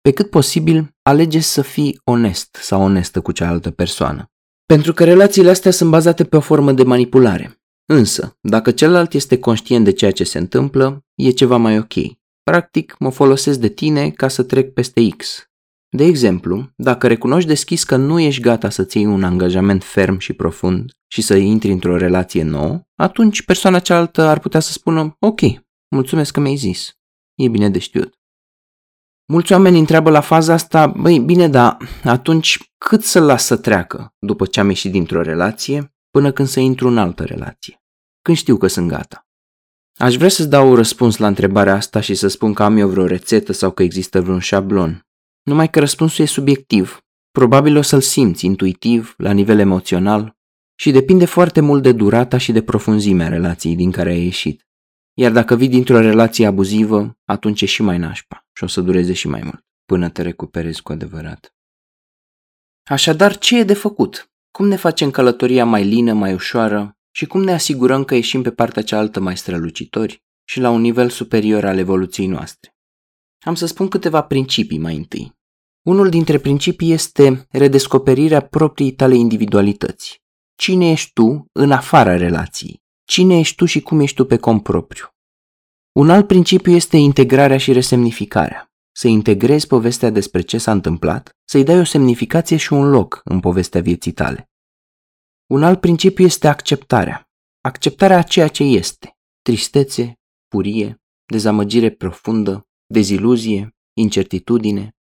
Pe 0.00 0.12
cât 0.12 0.30
posibil, 0.30 0.96
alege 1.02 1.40
să 1.40 1.62
fii 1.62 2.00
onest 2.04 2.56
sau 2.60 2.82
onestă 2.82 3.20
cu 3.20 3.32
cealaltă 3.32 3.70
persoană. 3.70 4.30
Pentru 4.66 4.92
că 4.92 5.04
relațiile 5.04 5.50
astea 5.50 5.70
sunt 5.70 5.90
bazate 5.90 6.24
pe 6.24 6.36
o 6.36 6.40
formă 6.40 6.72
de 6.72 6.82
manipulare. 6.82 7.60
Însă, 7.86 8.38
dacă 8.40 8.70
celălalt 8.70 9.12
este 9.12 9.38
conștient 9.38 9.84
de 9.84 9.92
ceea 9.92 10.12
ce 10.12 10.24
se 10.24 10.38
întâmplă, 10.38 11.04
e 11.14 11.30
ceva 11.30 11.56
mai 11.56 11.78
ok. 11.78 11.94
Practic, 12.42 12.96
mă 12.98 13.10
folosesc 13.10 13.58
de 13.58 13.68
tine 13.68 14.10
ca 14.10 14.28
să 14.28 14.42
trec 14.42 14.72
peste 14.72 15.08
X. 15.16 15.48
De 15.88 16.04
exemplu, 16.04 16.72
dacă 16.76 17.06
recunoști 17.06 17.48
deschis 17.48 17.84
că 17.84 17.96
nu 17.96 18.20
ești 18.20 18.40
gata 18.40 18.70
să-ți 18.70 18.96
iei 18.96 19.06
un 19.06 19.24
angajament 19.24 19.84
ferm 19.84 20.18
și 20.18 20.32
profund 20.32 20.92
și 21.06 21.22
să 21.22 21.34
intri 21.36 21.70
într-o 21.70 21.96
relație 21.96 22.42
nouă, 22.42 22.80
atunci 22.94 23.42
persoana 23.42 23.78
cealaltă 23.78 24.22
ar 24.22 24.38
putea 24.38 24.60
să 24.60 24.72
spună, 24.72 25.16
ok, 25.18 25.40
mulțumesc 25.90 26.32
că 26.32 26.40
mi-ai 26.40 26.56
zis. 26.56 26.94
E 27.36 27.48
bine 27.48 27.70
de 27.70 27.78
știut. 27.78 28.14
Mulți 29.28 29.52
oameni 29.52 29.78
întreabă 29.78 30.10
la 30.10 30.20
faza 30.20 30.52
asta, 30.52 30.86
băi, 30.86 31.18
bine, 31.18 31.48
dar 31.48 31.76
atunci 32.04 32.72
cât 32.78 33.02
să 33.02 33.20
las 33.20 33.44
să 33.44 33.56
treacă 33.56 34.14
după 34.18 34.46
ce 34.46 34.60
am 34.60 34.68
ieșit 34.68 34.92
dintr-o 34.92 35.22
relație 35.22 35.94
până 36.10 36.32
când 36.32 36.48
să 36.48 36.60
intru 36.60 36.88
în 36.88 36.98
altă 36.98 37.24
relație? 37.24 37.82
Când 38.22 38.36
știu 38.36 38.56
că 38.56 38.66
sunt 38.66 38.88
gata. 38.88 39.26
Aș 39.98 40.16
vrea 40.16 40.28
să-ți 40.28 40.48
dau 40.48 40.68
un 40.68 40.74
răspuns 40.74 41.16
la 41.16 41.26
întrebarea 41.26 41.74
asta 41.74 42.00
și 42.00 42.14
să 42.14 42.28
spun 42.28 42.54
că 42.54 42.62
am 42.62 42.76
eu 42.76 42.88
vreo 42.88 43.06
rețetă 43.06 43.52
sau 43.52 43.70
că 43.70 43.82
există 43.82 44.20
vreun 44.20 44.38
șablon. 44.38 45.06
Numai 45.42 45.70
că 45.70 45.78
răspunsul 45.78 46.24
e 46.24 46.28
subiectiv. 46.28 47.00
Probabil 47.30 47.76
o 47.76 47.82
să-l 47.82 48.00
simți 48.00 48.44
intuitiv, 48.44 49.14
la 49.16 49.30
nivel 49.30 49.58
emoțional 49.58 50.36
și 50.74 50.90
depinde 50.90 51.24
foarte 51.24 51.60
mult 51.60 51.82
de 51.82 51.92
durata 51.92 52.38
și 52.38 52.52
de 52.52 52.62
profunzimea 52.62 53.28
relației 53.28 53.76
din 53.76 53.90
care 53.90 54.10
ai 54.10 54.22
ieșit. 54.22 54.65
Iar 55.18 55.32
dacă 55.32 55.56
vii 55.56 55.68
dintr-o 55.68 56.00
relație 56.00 56.46
abuzivă, 56.46 57.18
atunci 57.24 57.60
e 57.62 57.66
și 57.66 57.82
mai 57.82 57.98
nașpa 57.98 58.46
și 58.52 58.64
o 58.64 58.66
să 58.66 58.80
dureze 58.80 59.12
și 59.12 59.28
mai 59.28 59.40
mult, 59.42 59.66
până 59.84 60.08
te 60.08 60.22
recuperezi 60.22 60.82
cu 60.82 60.92
adevărat. 60.92 61.54
Așadar, 62.82 63.38
ce 63.38 63.58
e 63.58 63.64
de 63.64 63.74
făcut? 63.74 64.30
Cum 64.50 64.66
ne 64.66 64.76
facem 64.76 65.10
călătoria 65.10 65.64
mai 65.64 65.84
lină, 65.84 66.12
mai 66.12 66.32
ușoară 66.32 66.98
și 67.10 67.26
cum 67.26 67.42
ne 67.42 67.52
asigurăm 67.52 68.04
că 68.04 68.14
ieșim 68.14 68.42
pe 68.42 68.50
partea 68.50 68.82
cealaltă 68.82 69.20
mai 69.20 69.36
strălucitori 69.36 70.24
și 70.44 70.60
la 70.60 70.70
un 70.70 70.80
nivel 70.80 71.08
superior 71.08 71.64
al 71.64 71.78
evoluției 71.78 72.26
noastre? 72.26 72.76
Am 73.40 73.54
să 73.54 73.66
spun 73.66 73.88
câteva 73.88 74.22
principii 74.22 74.78
mai 74.78 74.96
întâi. 74.96 75.34
Unul 75.82 76.08
dintre 76.08 76.38
principii 76.38 76.92
este 76.92 77.46
redescoperirea 77.50 78.40
propriei 78.40 78.92
tale 78.92 79.14
individualități. 79.14 80.22
Cine 80.54 80.90
ești 80.90 81.12
tu 81.12 81.48
în 81.52 81.72
afara 81.72 82.16
relației? 82.16 82.84
Cine 83.06 83.38
ești 83.38 83.54
tu 83.54 83.64
și 83.64 83.80
cum 83.80 84.00
ești 84.00 84.16
tu 84.16 84.24
pe 84.24 84.36
cont 84.36 84.62
propriu? 84.62 85.06
Un 85.92 86.10
alt 86.10 86.26
principiu 86.26 86.72
este 86.72 86.96
integrarea 86.96 87.58
și 87.58 87.72
resemnificarea. 87.72 88.70
Să 88.92 89.08
integrezi 89.08 89.66
povestea 89.66 90.10
despre 90.10 90.40
ce 90.40 90.58
s-a 90.58 90.72
întâmplat, 90.72 91.36
să-i 91.44 91.64
dai 91.64 91.78
o 91.78 91.84
semnificație 91.84 92.56
și 92.56 92.72
un 92.72 92.88
loc 92.88 93.20
în 93.24 93.40
povestea 93.40 93.80
vieții 93.80 94.12
tale. 94.12 94.50
Un 95.46 95.62
alt 95.62 95.80
principiu 95.80 96.24
este 96.24 96.48
acceptarea. 96.48 97.28
Acceptarea 97.60 98.18
a 98.18 98.22
ceea 98.22 98.48
ce 98.48 98.62
este. 98.62 99.16
Tristețe, 99.42 100.18
furie, 100.48 101.02
dezamăgire 101.26 101.90
profundă, 101.90 102.66
deziluzie, 102.86 103.76
incertitudine. 103.92 104.96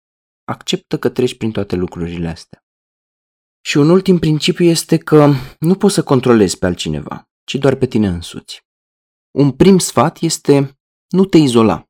Acceptă 0.45 0.99
că 0.99 1.09
treci 1.09 1.37
prin 1.37 1.51
toate 1.51 1.77
lucrurile 1.77 2.29
astea. 2.29 2.65
Și 3.61 3.77
un 3.77 3.91
ultim 3.91 4.19
principiu 4.19 4.65
este 4.65 4.97
că 4.97 5.33
nu 5.59 5.75
poți 5.75 5.95
să 5.95 6.03
controlezi 6.03 6.59
pe 6.59 6.67
altcineva 6.67 7.30
ci 7.51 7.55
doar 7.55 7.75
pe 7.75 7.87
tine 7.87 8.09
însuți. 8.09 8.67
Un 9.31 9.51
prim 9.51 9.79
sfat 9.79 10.19
este 10.21 10.79
nu 11.09 11.25
te 11.25 11.39
izola. 11.39 11.89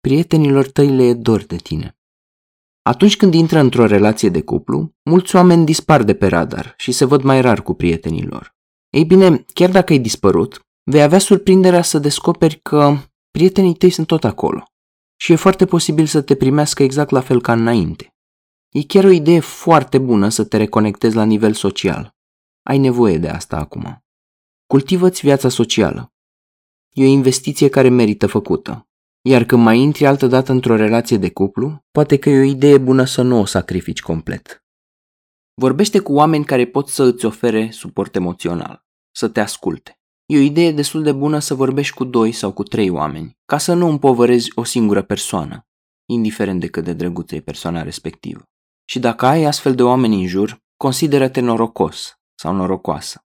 Prietenilor 0.00 0.70
tăi 0.70 0.88
le 0.88 1.02
e 1.02 1.14
dor 1.14 1.44
de 1.44 1.56
tine. 1.56 1.98
Atunci 2.82 3.16
când 3.16 3.34
intră 3.34 3.58
într-o 3.58 3.86
relație 3.86 4.28
de 4.28 4.42
cuplu, 4.42 4.94
mulți 5.02 5.36
oameni 5.36 5.64
dispar 5.64 6.02
de 6.02 6.14
pe 6.14 6.26
radar 6.26 6.74
și 6.76 6.92
se 6.92 7.04
văd 7.04 7.22
mai 7.22 7.40
rar 7.40 7.62
cu 7.62 7.74
prietenii 7.74 8.26
lor. 8.26 8.56
Ei 8.90 9.04
bine, 9.04 9.44
chiar 9.54 9.70
dacă 9.70 9.92
ai 9.92 9.98
dispărut, 9.98 10.66
vei 10.84 11.02
avea 11.02 11.18
surprinderea 11.18 11.82
să 11.82 11.98
descoperi 11.98 12.60
că 12.62 12.96
prietenii 13.30 13.74
tăi 13.74 13.90
sunt 13.90 14.06
tot 14.06 14.24
acolo. 14.24 14.62
Și 15.16 15.32
e 15.32 15.36
foarte 15.36 15.66
posibil 15.66 16.06
să 16.06 16.22
te 16.22 16.34
primească 16.34 16.82
exact 16.82 17.10
la 17.10 17.20
fel 17.20 17.40
ca 17.40 17.52
înainte. 17.52 18.14
E 18.68 18.82
chiar 18.82 19.04
o 19.04 19.10
idee 19.10 19.40
foarte 19.40 19.98
bună 19.98 20.28
să 20.28 20.44
te 20.44 20.56
reconectezi 20.56 21.14
la 21.16 21.24
nivel 21.24 21.52
social. 21.52 22.16
Ai 22.62 22.78
nevoie 22.78 23.18
de 23.18 23.28
asta 23.28 23.56
acum. 23.56 24.02
Cultivă-ți 24.68 25.20
viața 25.20 25.48
socială. 25.48 26.12
E 26.92 27.04
o 27.04 27.08
investiție 27.08 27.68
care 27.68 27.88
merită 27.88 28.26
făcută. 28.26 28.88
Iar 29.20 29.44
când 29.44 29.62
mai 29.62 29.78
intri 29.78 30.06
altă 30.06 30.26
dată 30.26 30.52
într-o 30.52 30.76
relație 30.76 31.16
de 31.16 31.30
cuplu, 31.30 31.84
poate 31.90 32.18
că 32.18 32.30
e 32.30 32.38
o 32.38 32.42
idee 32.42 32.78
bună 32.78 33.04
să 33.04 33.22
nu 33.22 33.40
o 33.40 33.44
sacrifici 33.44 34.02
complet. 34.02 34.64
Vorbește 35.54 35.98
cu 35.98 36.12
oameni 36.12 36.44
care 36.44 36.66
pot 36.66 36.88
să 36.88 37.02
îți 37.02 37.24
ofere 37.24 37.70
suport 37.70 38.16
emoțional, 38.16 38.84
să 39.10 39.28
te 39.28 39.40
asculte. 39.40 40.00
E 40.26 40.36
o 40.36 40.40
idee 40.40 40.72
destul 40.72 41.02
de 41.02 41.12
bună 41.12 41.38
să 41.38 41.54
vorbești 41.54 41.94
cu 41.94 42.04
doi 42.04 42.32
sau 42.32 42.52
cu 42.52 42.62
trei 42.62 42.90
oameni, 42.90 43.38
ca 43.44 43.58
să 43.58 43.74
nu 43.74 43.88
împovărezi 43.88 44.52
o 44.54 44.64
singură 44.64 45.02
persoană, 45.02 45.66
indiferent 46.06 46.60
de 46.60 46.68
cât 46.68 46.84
de 46.84 46.92
drăguță 46.92 47.34
e 47.34 47.40
persoana 47.40 47.82
respectivă. 47.82 48.42
Și 48.84 48.98
dacă 48.98 49.26
ai 49.26 49.44
astfel 49.44 49.74
de 49.74 49.82
oameni 49.82 50.20
în 50.20 50.26
jur, 50.26 50.58
consideră-te 50.76 51.40
norocos 51.40 52.18
sau 52.34 52.54
norocoasă. 52.54 53.22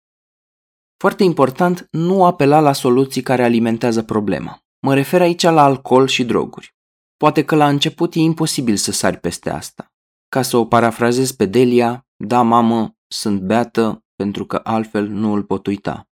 Foarte 1.04 1.24
important, 1.24 1.88
nu 1.92 2.26
apela 2.26 2.60
la 2.60 2.74
soluții 2.74 3.22
care 3.22 3.44
alimentează 3.44 4.04
problema. 4.04 4.63
Mă 4.80 4.94
refer 4.94 5.22
aici 5.22 5.42
la 5.42 5.63
alcool 5.63 6.08
și 6.08 6.24
droguri. 6.24 6.76
Poate 7.18 7.44
că 7.44 7.56
la 7.56 7.68
început 7.68 8.13
e 8.13 8.20
imposibil 8.20 8.76
să 8.76 8.92
sari 8.92 9.18
peste 9.18 9.50
asta. 9.50 9.94
Ca 10.30 10.42
să 10.42 10.58
o 10.58 10.66
parafrazez 10.66 11.32
pe 11.32 11.46
Delia, 11.46 12.08
da 12.16 12.42
mamă, 12.42 12.96
sunt 13.08 13.42
beată 13.42 14.06
pentru 14.16 14.46
că 14.46 14.60
altfel 14.63 15.08
nu 15.08 15.34
îl 15.34 15.44
pot 15.44 15.68
uita. 15.68 16.10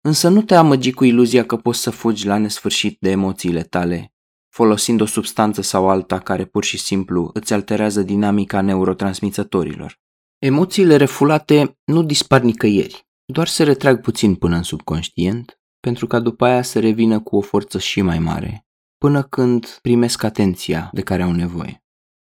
Însă 0.00 0.28
nu 0.28 0.42
te 0.42 0.54
amăgi 0.54 0.92
cu 0.92 1.04
iluzia 1.04 1.46
că 1.46 1.56
poți 1.56 1.80
să 1.80 1.90
fugi 1.90 2.26
la 2.26 2.38
nesfârșit 2.38 2.96
de 3.00 3.10
emoțiile 3.10 3.62
tale, 3.62 4.12
folosind 4.48 5.00
o 5.00 5.06
substanță 5.06 5.62
sau 5.62 5.88
alta 5.88 6.18
care 6.18 6.44
pur 6.44 6.64
și 6.64 6.78
simplu 6.78 7.30
îți 7.32 7.52
alterează 7.52 8.02
dinamica 8.02 8.60
neurotransmițătorilor. 8.60 10.00
Emoțiile 10.38 10.96
refulate 10.96 11.78
nu 11.84 12.02
dispar 12.02 12.40
nicăieri, 12.40 13.06
doar 13.26 13.46
se 13.46 13.62
retrag 13.62 14.00
puțin 14.00 14.34
până 14.34 14.56
în 14.56 14.62
subconștient, 14.62 15.58
pentru 15.80 16.06
ca 16.06 16.20
după 16.20 16.44
aia 16.44 16.62
să 16.62 16.80
revină 16.80 17.20
cu 17.20 17.36
o 17.36 17.40
forță 17.40 17.78
și 17.78 18.02
mai 18.02 18.18
mare, 18.18 18.66
până 18.98 19.22
când 19.22 19.78
primesc 19.82 20.22
atenția 20.22 20.90
de 20.92 21.02
care 21.02 21.22
au 21.22 21.32
nevoie. 21.32 21.84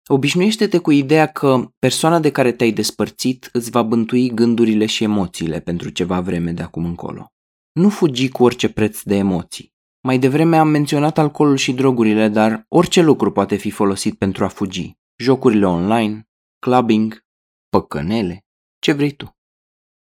Obișnuiește-te 0.06 0.78
cu 0.78 0.90
ideea 0.90 1.26
că 1.26 1.70
persoana 1.78 2.20
de 2.20 2.30
care 2.30 2.52
te-ai 2.52 2.72
despărțit 2.72 3.48
îți 3.52 3.70
va 3.70 3.82
bântui 3.82 4.30
gândurile 4.34 4.86
și 4.86 5.04
emoțiile 5.04 5.60
pentru 5.60 5.88
ceva 5.88 6.20
vreme 6.20 6.52
de 6.52 6.62
acum 6.62 6.84
încolo. 6.84 7.32
Nu 7.72 7.88
fugi 7.88 8.28
cu 8.28 8.42
orice 8.42 8.68
preț 8.68 9.02
de 9.02 9.16
emoții. 9.16 9.72
Mai 10.00 10.18
devreme 10.18 10.56
am 10.56 10.68
menționat 10.68 11.18
alcoolul 11.18 11.56
și 11.56 11.72
drogurile, 11.72 12.28
dar 12.28 12.64
orice 12.68 13.02
lucru 13.02 13.32
poate 13.32 13.56
fi 13.56 13.70
folosit 13.70 14.18
pentru 14.18 14.44
a 14.44 14.48
fugi. 14.48 14.96
Jocurile 15.16 15.66
online, 15.66 16.28
clubbing, 16.58 17.24
păcănele, 17.68 18.44
ce 18.78 18.92
vrei 18.92 19.12
tu. 19.12 19.33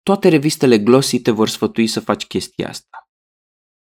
Toate 0.03 0.29
revistele 0.29 0.79
glossy 0.79 1.21
te 1.21 1.31
vor 1.31 1.49
sfătui 1.49 1.87
să 1.87 1.99
faci 1.99 2.25
chestia 2.25 2.69
asta. 2.69 3.09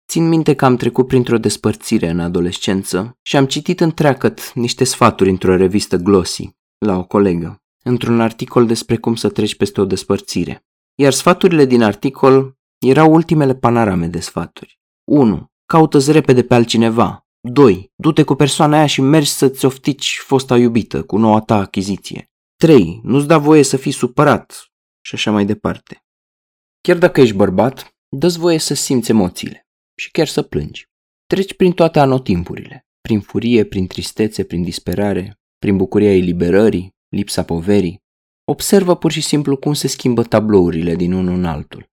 Țin 0.08 0.28
minte 0.28 0.54
că 0.54 0.64
am 0.64 0.76
trecut 0.76 1.06
printr-o 1.06 1.38
despărțire 1.38 2.08
în 2.08 2.20
adolescență 2.20 3.18
și 3.22 3.36
am 3.36 3.46
citit 3.46 3.80
întreagăt 3.80 4.52
niște 4.52 4.84
sfaturi 4.84 5.30
într-o 5.30 5.56
revistă 5.56 5.96
glossy, 5.96 6.50
la 6.78 6.96
o 6.96 7.04
colegă, 7.04 7.62
într-un 7.84 8.20
articol 8.20 8.66
despre 8.66 8.96
cum 8.96 9.14
să 9.14 9.28
treci 9.28 9.56
peste 9.56 9.80
o 9.80 9.84
despărțire. 9.84 10.64
Iar 10.94 11.12
sfaturile 11.12 11.64
din 11.64 11.82
articol 11.82 12.56
erau 12.78 13.12
ultimele 13.12 13.54
panorame 13.54 14.06
de 14.06 14.20
sfaturi. 14.20 14.80
1. 15.04 15.50
Caută-ți 15.66 16.12
repede 16.12 16.42
pe 16.42 16.54
altcineva. 16.54 17.26
2. 17.40 17.92
Du-te 17.94 18.22
cu 18.22 18.34
persoana 18.34 18.76
aia 18.76 18.86
și 18.86 19.00
mergi 19.00 19.30
să-ți 19.30 19.64
oftici 19.64 20.20
fosta 20.24 20.56
iubită 20.56 21.02
cu 21.02 21.16
noua 21.16 21.40
ta 21.40 21.56
achiziție. 21.56 22.30
3. 22.56 23.00
Nu-ți 23.02 23.26
da 23.26 23.38
voie 23.38 23.62
să 23.62 23.76
fii 23.76 23.92
supărat 23.92 24.71
și 25.04 25.14
așa 25.14 25.30
mai 25.30 25.44
departe. 25.44 26.04
Chiar 26.80 26.98
dacă 26.98 27.20
ești 27.20 27.34
bărbat, 27.34 27.94
dă-ți 28.08 28.38
voie 28.38 28.58
să 28.58 28.74
simți 28.74 29.10
emoțiile 29.10 29.66
și 29.98 30.10
chiar 30.10 30.26
să 30.26 30.42
plângi. 30.42 30.88
Treci 31.26 31.54
prin 31.54 31.72
toate 31.72 31.98
anotimpurile, 31.98 32.86
prin 33.00 33.20
furie, 33.20 33.64
prin 33.64 33.86
tristețe, 33.86 34.44
prin 34.44 34.62
disperare, 34.62 35.40
prin 35.58 35.76
bucuria 35.76 36.12
eliberării, 36.12 36.94
lipsa 37.08 37.44
poverii. 37.44 38.00
Observă 38.44 38.96
pur 38.96 39.10
și 39.12 39.20
simplu 39.20 39.56
cum 39.56 39.72
se 39.72 39.86
schimbă 39.86 40.22
tablourile 40.22 40.94
din 40.94 41.12
unul 41.12 41.34
în 41.34 41.44
altul. 41.44 41.90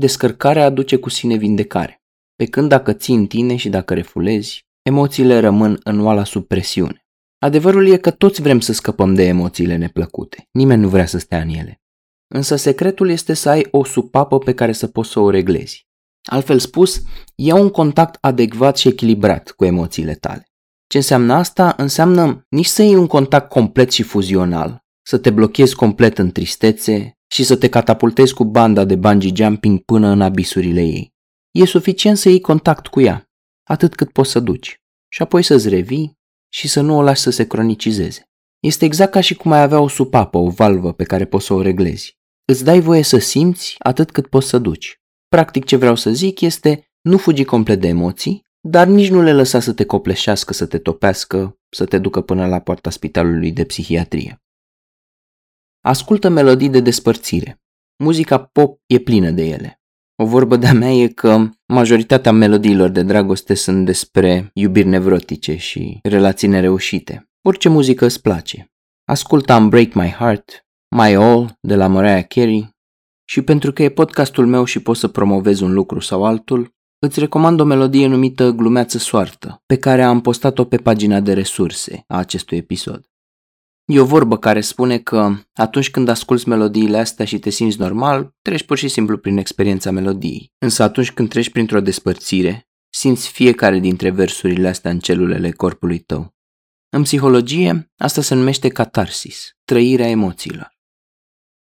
Descărcarea 0.00 0.64
aduce 0.64 0.96
cu 0.96 1.08
sine 1.08 1.36
vindecare, 1.36 2.02
pe 2.36 2.46
când 2.46 2.68
dacă 2.68 2.92
ții 2.92 3.14
în 3.14 3.26
tine 3.26 3.56
și 3.56 3.68
dacă 3.68 3.94
refulezi, 3.94 4.66
emoțiile 4.82 5.40
rămân 5.40 5.80
în 5.82 6.00
oala 6.00 6.24
sub 6.24 6.46
presiune. 6.46 7.06
Adevărul 7.38 7.88
e 7.88 7.96
că 7.96 8.10
toți 8.10 8.42
vrem 8.42 8.60
să 8.60 8.72
scăpăm 8.72 9.14
de 9.14 9.22
emoțiile 9.22 9.76
neplăcute, 9.76 10.48
nimeni 10.52 10.82
nu 10.82 10.88
vrea 10.88 11.06
să 11.06 11.18
stea 11.18 11.40
în 11.40 11.48
ele. 11.48 11.80
Însă 12.28 12.56
secretul 12.56 13.08
este 13.08 13.34
să 13.34 13.48
ai 13.48 13.66
o 13.70 13.84
supapă 13.84 14.38
pe 14.38 14.54
care 14.54 14.72
să 14.72 14.86
poți 14.86 15.10
să 15.10 15.20
o 15.20 15.30
reglezi. 15.30 15.86
Altfel 16.22 16.58
spus, 16.58 17.02
ia 17.34 17.54
un 17.54 17.70
contact 17.70 18.18
adecvat 18.20 18.76
și 18.76 18.88
echilibrat 18.88 19.50
cu 19.50 19.64
emoțiile 19.64 20.14
tale. 20.14 20.48
Ce 20.86 20.96
înseamnă 20.96 21.34
asta? 21.34 21.74
Înseamnă 21.76 22.46
nici 22.48 22.66
să 22.66 22.82
iei 22.82 22.94
un 22.94 23.06
contact 23.06 23.48
complet 23.48 23.90
și 23.90 24.02
fuzional, 24.02 24.84
să 25.02 25.18
te 25.18 25.30
blochezi 25.30 25.74
complet 25.74 26.18
în 26.18 26.32
tristețe 26.32 27.18
și 27.26 27.44
să 27.44 27.56
te 27.56 27.68
catapultezi 27.68 28.34
cu 28.34 28.44
banda 28.44 28.84
de 28.84 28.96
bungee 28.96 29.32
jumping 29.34 29.80
până 29.80 30.08
în 30.08 30.20
abisurile 30.20 30.82
ei. 30.82 31.14
E 31.50 31.64
suficient 31.64 32.16
să 32.18 32.28
iei 32.28 32.40
contact 32.40 32.86
cu 32.86 33.00
ea, 33.00 33.30
atât 33.62 33.94
cât 33.94 34.12
poți 34.12 34.30
să 34.30 34.40
duci, 34.40 34.80
și 35.08 35.22
apoi 35.22 35.42
să-ți 35.42 35.68
revii 35.68 36.18
și 36.52 36.68
să 36.68 36.80
nu 36.80 36.96
o 36.96 37.02
lași 37.02 37.20
să 37.20 37.30
se 37.30 37.46
cronicizeze. 37.46 38.30
Este 38.60 38.84
exact 38.84 39.10
ca 39.10 39.20
și 39.20 39.34
cum 39.34 39.52
ai 39.52 39.62
avea 39.62 39.80
o 39.80 39.88
supapă, 39.88 40.38
o 40.38 40.50
valvă 40.50 40.92
pe 40.92 41.04
care 41.04 41.24
poți 41.24 41.46
să 41.46 41.52
o 41.52 41.62
reglezi. 41.62 42.15
Îți 42.48 42.64
dai 42.64 42.80
voie 42.80 43.02
să 43.02 43.18
simți 43.18 43.74
atât 43.78 44.10
cât 44.10 44.26
poți 44.26 44.48
să 44.48 44.58
duci. 44.58 45.00
Practic 45.28 45.64
ce 45.64 45.76
vreau 45.76 45.94
să 45.94 46.10
zic 46.10 46.40
este 46.40 46.86
nu 47.00 47.18
fugi 47.18 47.44
complet 47.44 47.80
de 47.80 47.88
emoții, 47.88 48.46
dar 48.60 48.86
nici 48.86 49.10
nu 49.10 49.22
le 49.22 49.32
lăsa 49.32 49.60
să 49.60 49.72
te 49.72 49.84
copleșească, 49.84 50.52
să 50.52 50.66
te 50.66 50.78
topească, 50.78 51.58
să 51.68 51.84
te 51.84 51.98
ducă 51.98 52.20
până 52.20 52.46
la 52.46 52.60
poarta 52.60 52.90
spitalului 52.90 53.52
de 53.52 53.64
psihiatrie. 53.64 54.42
Ascultă 55.80 56.28
melodii 56.28 56.68
de 56.68 56.80
despărțire. 56.80 57.60
Muzica 57.96 58.38
pop 58.38 58.80
e 58.86 58.98
plină 58.98 59.30
de 59.30 59.44
ele. 59.44 59.80
O 60.16 60.26
vorbă 60.26 60.56
de-a 60.56 60.72
mea 60.72 60.90
e 60.90 61.08
că 61.08 61.48
majoritatea 61.66 62.32
melodiilor 62.32 62.88
de 62.88 63.02
dragoste 63.02 63.54
sunt 63.54 63.84
despre 63.84 64.50
iubiri 64.52 64.88
nevrotice 64.88 65.56
și 65.56 65.98
relații 66.02 66.48
nereușite. 66.48 67.30
Orice 67.42 67.68
muzică 67.68 68.04
îți 68.04 68.22
place. 68.22 68.72
Ascultă 69.04 69.66
Break 69.68 69.92
My 69.92 70.10
Heart, 70.10 70.65
My 70.98 71.14
All 71.14 71.58
de 71.60 71.74
la 71.74 71.86
Mariah 71.86 72.26
Carey 72.26 72.76
și 73.24 73.42
pentru 73.42 73.72
că 73.72 73.82
e 73.82 73.88
podcastul 73.88 74.46
meu 74.46 74.64
și 74.64 74.80
pot 74.80 74.96
să 74.96 75.08
promovez 75.08 75.60
un 75.60 75.72
lucru 75.72 76.00
sau 76.00 76.24
altul, 76.24 76.74
îți 76.98 77.20
recomand 77.20 77.60
o 77.60 77.64
melodie 77.64 78.06
numită 78.06 78.50
Glumeață 78.50 78.98
Soartă, 78.98 79.62
pe 79.66 79.78
care 79.78 80.02
am 80.02 80.20
postat-o 80.20 80.64
pe 80.64 80.76
pagina 80.76 81.20
de 81.20 81.32
resurse 81.32 82.04
a 82.06 82.16
acestui 82.18 82.56
episod. 82.56 83.10
E 83.84 84.00
o 84.00 84.04
vorbă 84.04 84.38
care 84.38 84.60
spune 84.60 84.98
că 84.98 85.34
atunci 85.54 85.90
când 85.90 86.08
asculți 86.08 86.48
melodiile 86.48 86.98
astea 86.98 87.24
și 87.24 87.38
te 87.38 87.50
simți 87.50 87.80
normal, 87.80 88.34
treci 88.42 88.64
pur 88.64 88.76
și 88.76 88.88
simplu 88.88 89.18
prin 89.18 89.36
experiența 89.36 89.90
melodiei. 89.90 90.52
Însă 90.58 90.82
atunci 90.82 91.12
când 91.12 91.28
treci 91.28 91.50
printr-o 91.50 91.80
despărțire, 91.80 92.68
simți 92.88 93.28
fiecare 93.28 93.78
dintre 93.78 94.10
versurile 94.10 94.68
astea 94.68 94.90
în 94.90 94.98
celulele 94.98 95.50
corpului 95.50 95.98
tău. 95.98 96.34
În 96.88 97.02
psihologie, 97.02 97.92
asta 97.96 98.22
se 98.22 98.34
numește 98.34 98.68
catarsis, 98.68 99.50
trăirea 99.64 100.08
emoțiilor. 100.08 100.74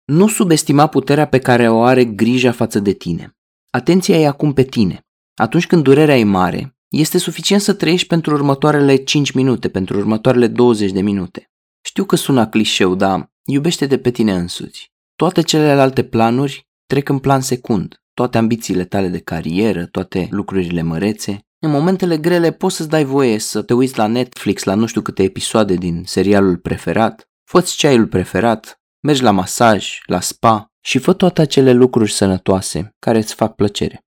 Nu 0.05 0.27
subestima 0.27 0.87
puterea 0.87 1.27
pe 1.27 1.39
care 1.39 1.69
o 1.69 1.81
are 1.81 2.05
grija 2.05 2.51
față 2.51 2.79
de 2.79 2.91
tine. 2.91 3.37
Atenția 3.69 4.17
e 4.17 4.27
acum 4.27 4.53
pe 4.53 4.63
tine. 4.63 5.05
Atunci 5.35 5.67
când 5.67 5.83
durerea 5.83 6.17
e 6.17 6.23
mare, 6.23 6.77
este 6.89 7.17
suficient 7.17 7.61
să 7.61 7.73
trăiești 7.73 8.07
pentru 8.07 8.33
următoarele 8.33 8.95
5 8.95 9.31
minute, 9.31 9.69
pentru 9.69 9.97
următoarele 9.97 10.47
20 10.47 10.91
de 10.91 11.01
minute. 11.01 11.51
Știu 11.81 12.05
că 12.05 12.15
sună 12.15 12.47
clișeu, 12.47 12.95
dar 12.95 13.31
iubește 13.45 13.85
de 13.85 13.97
pe 13.97 14.11
tine 14.11 14.33
însuți. 14.33 14.91
Toate 15.15 15.41
celelalte 15.41 16.03
planuri 16.03 16.67
trec 16.85 17.09
în 17.09 17.19
plan 17.19 17.41
secund. 17.41 18.01
Toate 18.13 18.37
ambițiile 18.37 18.85
tale 18.85 19.07
de 19.07 19.19
carieră, 19.19 19.85
toate 19.85 20.27
lucrurile 20.31 20.81
mărețe. 20.81 21.39
În 21.59 21.71
momentele 21.71 22.17
grele 22.17 22.51
poți 22.51 22.75
să-ți 22.75 22.89
dai 22.89 23.03
voie 23.03 23.39
să 23.39 23.61
te 23.61 23.73
uiți 23.73 23.97
la 23.97 24.07
Netflix 24.07 24.63
la 24.63 24.75
nu 24.75 24.85
știu 24.85 25.01
câte 25.01 25.23
episoade 25.23 25.73
din 25.73 26.03
serialul 26.05 26.57
preferat, 26.57 27.29
fă-ți 27.43 27.75
ceaiul 27.75 28.07
preferat, 28.07 28.79
mergi 29.05 29.21
la 29.21 29.31
masaj, 29.31 30.01
la 30.05 30.19
spa 30.19 30.71
și 30.83 30.99
fă 30.99 31.13
toate 31.13 31.41
acele 31.41 31.71
lucruri 31.71 32.11
sănătoase 32.11 32.95
care 32.99 33.17
îți 33.17 33.33
fac 33.33 33.55
plăcere. 33.55 34.05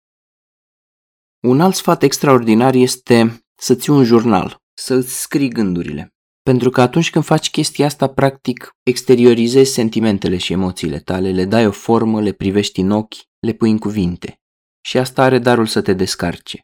Un 1.47 1.61
alt 1.61 1.75
sfat 1.75 2.03
extraordinar 2.03 2.73
este 2.73 3.43
să 3.55 3.75
ții 3.75 3.93
un 3.93 4.03
jurnal, 4.03 4.57
să 4.73 4.93
îți 4.93 5.21
scrii 5.21 5.49
gândurile. 5.49 6.13
Pentru 6.43 6.69
că 6.69 6.81
atunci 6.81 7.09
când 7.09 7.25
faci 7.25 7.49
chestia 7.49 7.85
asta, 7.85 8.07
practic, 8.07 8.69
exteriorizezi 8.83 9.73
sentimentele 9.73 10.37
și 10.37 10.53
emoțiile 10.53 10.99
tale, 10.99 11.31
le 11.31 11.45
dai 11.45 11.65
o 11.67 11.71
formă, 11.71 12.21
le 12.21 12.31
privești 12.31 12.79
în 12.79 12.91
ochi, 12.91 13.15
le 13.39 13.53
pui 13.53 13.69
în 13.69 13.77
cuvinte. 13.77 14.39
Și 14.81 14.97
asta 14.97 15.23
are 15.23 15.39
darul 15.39 15.65
să 15.65 15.81
te 15.81 15.93
descarce. 15.93 16.59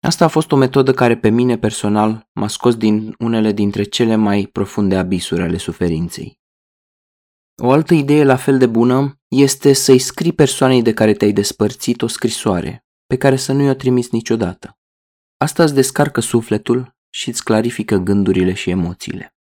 Asta 0.00 0.24
a 0.24 0.28
fost 0.28 0.52
o 0.52 0.56
metodă 0.56 0.92
care 0.92 1.16
pe 1.16 1.28
mine 1.28 1.58
personal 1.58 2.28
m-a 2.32 2.48
scos 2.48 2.76
din 2.76 3.14
unele 3.18 3.52
dintre 3.52 3.82
cele 3.82 4.16
mai 4.16 4.48
profunde 4.52 4.96
abisuri 4.96 5.42
ale 5.42 5.56
suferinței. 5.56 6.40
O 7.64 7.70
altă 7.70 7.94
idee 7.94 8.24
la 8.24 8.36
fel 8.36 8.58
de 8.58 8.66
bună 8.66 9.20
este 9.28 9.72
să-i 9.72 9.98
scrii 9.98 10.32
persoanei 10.32 10.82
de 10.82 10.92
care 10.92 11.12
te-ai 11.12 11.32
despărțit 11.32 12.02
o 12.02 12.06
scrisoare, 12.06 12.84
pe 13.06 13.16
care 13.16 13.36
să 13.36 13.52
nu 13.52 13.62
i-o 13.62 13.74
trimis 13.74 14.10
niciodată. 14.10 14.78
Asta 15.36 15.62
îți 15.62 15.74
descarcă 15.74 16.20
sufletul 16.20 16.96
și 17.10 17.28
îți 17.28 17.44
clarifică 17.44 17.96
gândurile 17.96 18.52
și 18.52 18.70
emoțiile. 18.70 19.34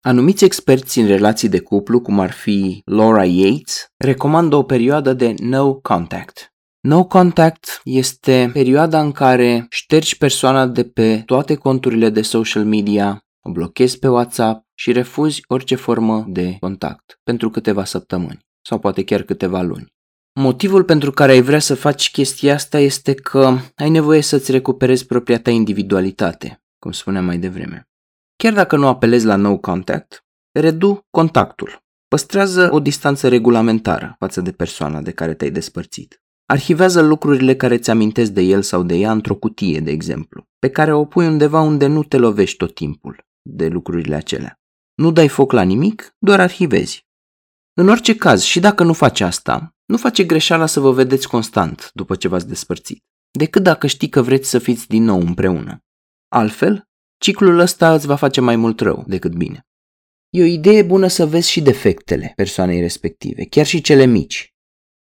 Anumiți 0.00 0.44
experți 0.44 0.98
în 0.98 1.06
relații 1.06 1.48
de 1.48 1.60
cuplu, 1.60 2.00
cum 2.00 2.20
ar 2.20 2.30
fi 2.30 2.82
Laura 2.84 3.24
Yates, 3.24 3.86
recomandă 3.96 4.56
o 4.56 4.62
perioadă 4.62 5.12
de 5.12 5.34
no 5.38 5.74
contact. 5.74 6.54
No 6.80 7.04
contact 7.04 7.80
este 7.84 8.50
perioada 8.52 9.00
în 9.00 9.12
care 9.12 9.66
ștergi 9.70 10.16
persoana 10.16 10.66
de 10.66 10.84
pe 10.84 11.22
toate 11.26 11.54
conturile 11.54 12.10
de 12.10 12.22
social 12.22 12.64
media, 12.64 13.24
o 13.42 13.50
blochezi 13.50 13.98
pe 13.98 14.08
WhatsApp 14.08 14.66
și 14.74 14.92
refuzi 14.92 15.42
orice 15.46 15.74
formă 15.74 16.24
de 16.28 16.56
contact 16.60 17.20
pentru 17.22 17.50
câteva 17.50 17.84
săptămâni 17.84 18.46
sau 18.66 18.78
poate 18.78 19.04
chiar 19.04 19.22
câteva 19.22 19.62
luni. 19.62 19.94
Motivul 20.40 20.84
pentru 20.84 21.10
care 21.10 21.32
ai 21.32 21.42
vrea 21.42 21.58
să 21.58 21.74
faci 21.74 22.10
chestia 22.10 22.54
asta 22.54 22.78
este 22.78 23.14
că 23.14 23.56
ai 23.74 23.90
nevoie 23.90 24.20
să-ți 24.20 24.50
recuperezi 24.50 25.06
propria 25.06 25.40
ta 25.40 25.50
individualitate, 25.50 26.62
cum 26.78 26.92
spuneam 26.92 27.24
mai 27.24 27.38
devreme. 27.38 27.88
Chiar 28.36 28.52
dacă 28.52 28.76
nu 28.76 28.86
apelezi 28.86 29.26
la 29.26 29.36
no 29.36 29.58
contact, 29.58 30.24
redu 30.52 31.06
contactul. 31.10 31.82
Păstrează 32.08 32.68
o 32.72 32.80
distanță 32.80 33.28
regulamentară 33.28 34.16
față 34.18 34.40
de 34.40 34.52
persoana 34.52 35.00
de 35.00 35.10
care 35.10 35.34
te-ai 35.34 35.50
despărțit. 35.50 36.22
Arhivează 36.46 37.00
lucrurile 37.00 37.56
care 37.56 37.78
ți 37.78 37.90
amintesc 37.90 38.30
de 38.30 38.40
el 38.40 38.62
sau 38.62 38.82
de 38.82 38.94
ea 38.94 39.10
într-o 39.10 39.34
cutie, 39.34 39.80
de 39.80 39.90
exemplu, 39.90 40.44
pe 40.58 40.68
care 40.68 40.92
o 40.92 41.04
pui 41.04 41.26
undeva 41.26 41.60
unde 41.60 41.86
nu 41.86 42.02
te 42.02 42.16
lovești 42.16 42.56
tot 42.56 42.74
timpul 42.74 43.24
de 43.42 43.68
lucrurile 43.68 44.14
acelea. 44.14 44.60
Nu 44.94 45.12
dai 45.12 45.28
foc 45.28 45.52
la 45.52 45.62
nimic, 45.62 46.14
doar 46.18 46.40
arhivezi. 46.40 47.06
În 47.74 47.88
orice 47.88 48.16
caz, 48.16 48.42
și 48.42 48.60
dacă 48.60 48.82
nu 48.82 48.92
faci 48.92 49.20
asta, 49.20 49.74
nu 49.84 49.96
face 49.96 50.24
greșeala 50.24 50.66
să 50.66 50.80
vă 50.80 50.92
vedeți 50.92 51.28
constant 51.28 51.90
după 51.94 52.16
ce 52.16 52.28
v-ați 52.28 52.48
despărțit, 52.48 53.04
decât 53.38 53.62
dacă 53.62 53.86
știi 53.86 54.08
că 54.08 54.22
vreți 54.22 54.48
să 54.48 54.58
fiți 54.58 54.88
din 54.88 55.02
nou 55.02 55.20
împreună. 55.20 55.78
Altfel, 56.28 56.88
ciclul 57.18 57.58
ăsta 57.58 57.94
îți 57.94 58.06
va 58.06 58.16
face 58.16 58.40
mai 58.40 58.56
mult 58.56 58.80
rău 58.80 59.04
decât 59.06 59.34
bine. 59.34 59.66
E 60.30 60.42
o 60.42 60.46
idee 60.46 60.82
bună 60.82 61.06
să 61.06 61.26
vezi 61.26 61.50
și 61.50 61.60
defectele 61.60 62.32
persoanei 62.36 62.80
respective, 62.80 63.44
chiar 63.44 63.66
și 63.66 63.80
cele 63.80 64.04
mici. 64.04 64.54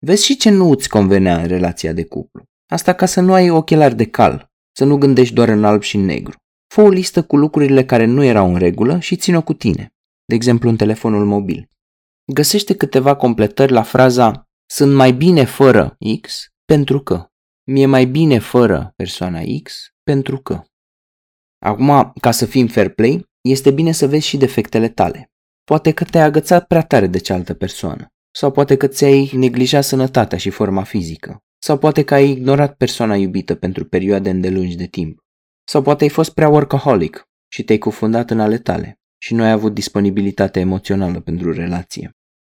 Vezi 0.05 0.25
și 0.25 0.37
ce 0.37 0.49
nu 0.49 0.69
îți 0.69 0.89
convenea 0.89 1.41
în 1.41 1.47
relația 1.47 1.93
de 1.93 2.05
cuplu. 2.05 2.43
Asta 2.67 2.93
ca 2.93 3.05
să 3.05 3.21
nu 3.21 3.33
ai 3.33 3.49
ochelari 3.49 3.95
de 3.95 4.09
cal, 4.09 4.51
să 4.71 4.85
nu 4.85 4.97
gândești 4.97 5.33
doar 5.33 5.49
în 5.49 5.63
alb 5.63 5.81
și 5.81 5.95
în 5.95 6.05
negru. 6.05 6.37
Fă 6.73 6.81
o 6.81 6.89
listă 6.89 7.23
cu 7.23 7.37
lucrurile 7.37 7.85
care 7.85 8.05
nu 8.05 8.23
erau 8.23 8.53
în 8.53 8.57
regulă 8.57 8.99
și 8.99 9.15
țin-o 9.15 9.41
cu 9.41 9.53
tine, 9.53 9.93
de 10.25 10.35
exemplu 10.35 10.69
în 10.69 10.75
telefonul 10.75 11.25
mobil. 11.25 11.67
Găsește 12.33 12.75
câteva 12.75 13.15
completări 13.15 13.71
la 13.71 13.81
fraza 13.81 14.49
sunt 14.65 14.93
mai 14.93 15.13
bine 15.13 15.45
fără 15.45 15.97
X 16.21 16.47
pentru 16.65 16.99
că. 16.99 17.25
Mi-e 17.71 17.85
mai 17.85 18.05
bine 18.05 18.39
fără 18.39 18.93
persoana 18.95 19.41
X 19.63 19.87
pentru 20.03 20.37
că. 20.37 20.61
Acum, 21.65 22.13
ca 22.21 22.31
să 22.31 22.45
fim 22.45 22.67
fair 22.67 22.89
play, 22.89 23.25
este 23.41 23.71
bine 23.71 23.91
să 23.91 24.07
vezi 24.07 24.27
și 24.27 24.37
defectele 24.37 24.89
tale. 24.89 25.31
Poate 25.63 25.91
că 25.91 26.03
te-ai 26.03 26.23
agățat 26.23 26.67
prea 26.67 26.83
tare 26.83 27.07
de 27.07 27.17
cealaltă 27.17 27.53
persoană. 27.53 28.07
Sau 28.35 28.51
poate 28.51 28.77
că 28.77 28.87
ți-ai 28.87 29.31
neglijat 29.33 29.83
sănătatea 29.83 30.37
și 30.37 30.49
forma 30.49 30.83
fizică. 30.83 31.37
Sau 31.63 31.77
poate 31.77 32.03
că 32.03 32.13
ai 32.13 32.29
ignorat 32.29 32.75
persoana 32.75 33.15
iubită 33.15 33.55
pentru 33.55 33.85
perioade 33.85 34.29
îndelungi 34.29 34.75
de 34.75 34.85
timp. 34.85 35.19
Sau 35.71 35.81
poate 35.81 36.03
ai 36.03 36.09
fost 36.09 36.33
prea 36.33 36.49
workaholic 36.49 37.27
și 37.51 37.63
te-ai 37.63 37.77
cufundat 37.77 38.29
în 38.29 38.39
ale 38.39 38.57
tale 38.57 38.99
și 39.17 39.33
nu 39.33 39.43
ai 39.43 39.51
avut 39.51 39.73
disponibilitate 39.73 40.59
emoțională 40.59 41.19
pentru 41.19 41.53
relație. 41.53 42.11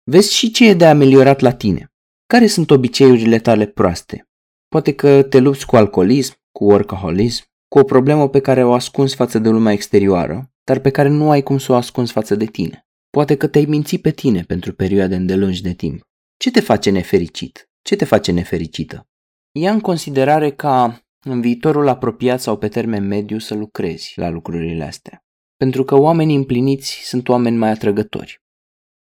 Vezi 0.03 0.33
și 0.33 0.51
ce 0.51 0.69
e 0.69 0.73
de 0.73 0.85
ameliorat 0.85 1.39
la 1.39 1.53
tine. 1.53 1.91
Care 2.25 2.47
sunt 2.47 2.71
obiceiurile 2.71 3.39
tale 3.39 3.65
proaste? 3.65 4.29
Poate 4.67 4.93
că 4.93 5.23
te 5.23 5.39
lupți 5.39 5.65
cu 5.65 5.75
alcoolism, 5.75 6.35
cu 6.51 6.63
workaholism, 6.63 7.43
cu 7.67 7.79
o 7.79 7.83
problemă 7.83 8.29
pe 8.29 8.39
care 8.39 8.63
o 8.63 8.73
ascunzi 8.73 9.15
față 9.15 9.39
de 9.39 9.49
lumea 9.49 9.73
exterioară, 9.73 10.51
dar 10.63 10.79
pe 10.79 10.89
care 10.89 11.09
nu 11.09 11.29
ai 11.29 11.43
cum 11.43 11.57
să 11.57 11.71
o 11.71 11.75
ascunzi 11.75 12.11
față 12.11 12.35
de 12.35 12.45
tine. 12.45 12.87
Poate 13.09 13.37
că 13.37 13.47
te-ai 13.47 13.65
mințit 13.65 14.01
pe 14.01 14.11
tine 14.11 14.41
pentru 14.41 14.73
perioade 14.73 15.15
îndelungi 15.15 15.61
de 15.61 15.73
timp. 15.73 16.01
Ce 16.37 16.51
te 16.51 16.59
face 16.59 16.89
nefericit? 16.89 17.69
Ce 17.81 17.95
te 17.95 18.05
face 18.05 18.31
nefericită? 18.31 19.07
Ia 19.51 19.71
în 19.71 19.79
considerare 19.79 20.51
ca 20.51 21.01
în 21.23 21.41
viitorul 21.41 21.87
apropiat 21.87 22.41
sau 22.41 22.57
pe 22.57 22.67
termen 22.67 23.07
mediu 23.07 23.39
să 23.39 23.55
lucrezi 23.55 24.13
la 24.15 24.29
lucrurile 24.29 24.83
astea. 24.83 25.23
Pentru 25.57 25.83
că 25.83 25.95
oamenii 25.95 26.35
împliniți 26.35 27.01
sunt 27.03 27.29
oameni 27.29 27.57
mai 27.57 27.69
atrăgători. 27.69 28.41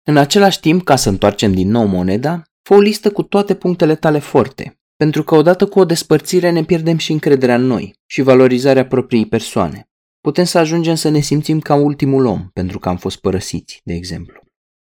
În 0.03 0.17
același 0.17 0.61
timp, 0.61 0.85
ca 0.85 0.97
să 0.97 1.09
întoarcem 1.09 1.53
din 1.53 1.69
nou 1.69 1.87
moneda, 1.87 2.43
fă 2.63 2.75
o 2.75 2.81
listă 2.81 3.11
cu 3.11 3.23
toate 3.23 3.55
punctele 3.55 3.95
tale 3.95 4.19
forte, 4.19 4.81
pentru 4.97 5.23
că 5.23 5.35
odată 5.35 5.67
cu 5.67 5.79
o 5.79 5.85
despărțire 5.85 6.51
ne 6.51 6.65
pierdem 6.65 6.97
și 6.97 7.13
încrederea 7.13 7.55
în 7.55 7.63
noi 7.63 7.95
și 8.07 8.23
valorizarea 8.23 8.87
propriei 8.87 9.27
persoane. 9.27 9.89
Putem 10.21 10.45
să 10.45 10.59
ajungem 10.59 10.95
să 10.95 11.09
ne 11.09 11.21
simțim 11.21 11.61
ca 11.61 11.75
ultimul 11.75 12.25
om 12.25 12.49
pentru 12.53 12.79
că 12.79 12.89
am 12.89 12.97
fost 12.97 13.21
părăsiți, 13.21 13.81
de 13.85 13.95
exemplu. 13.95 14.41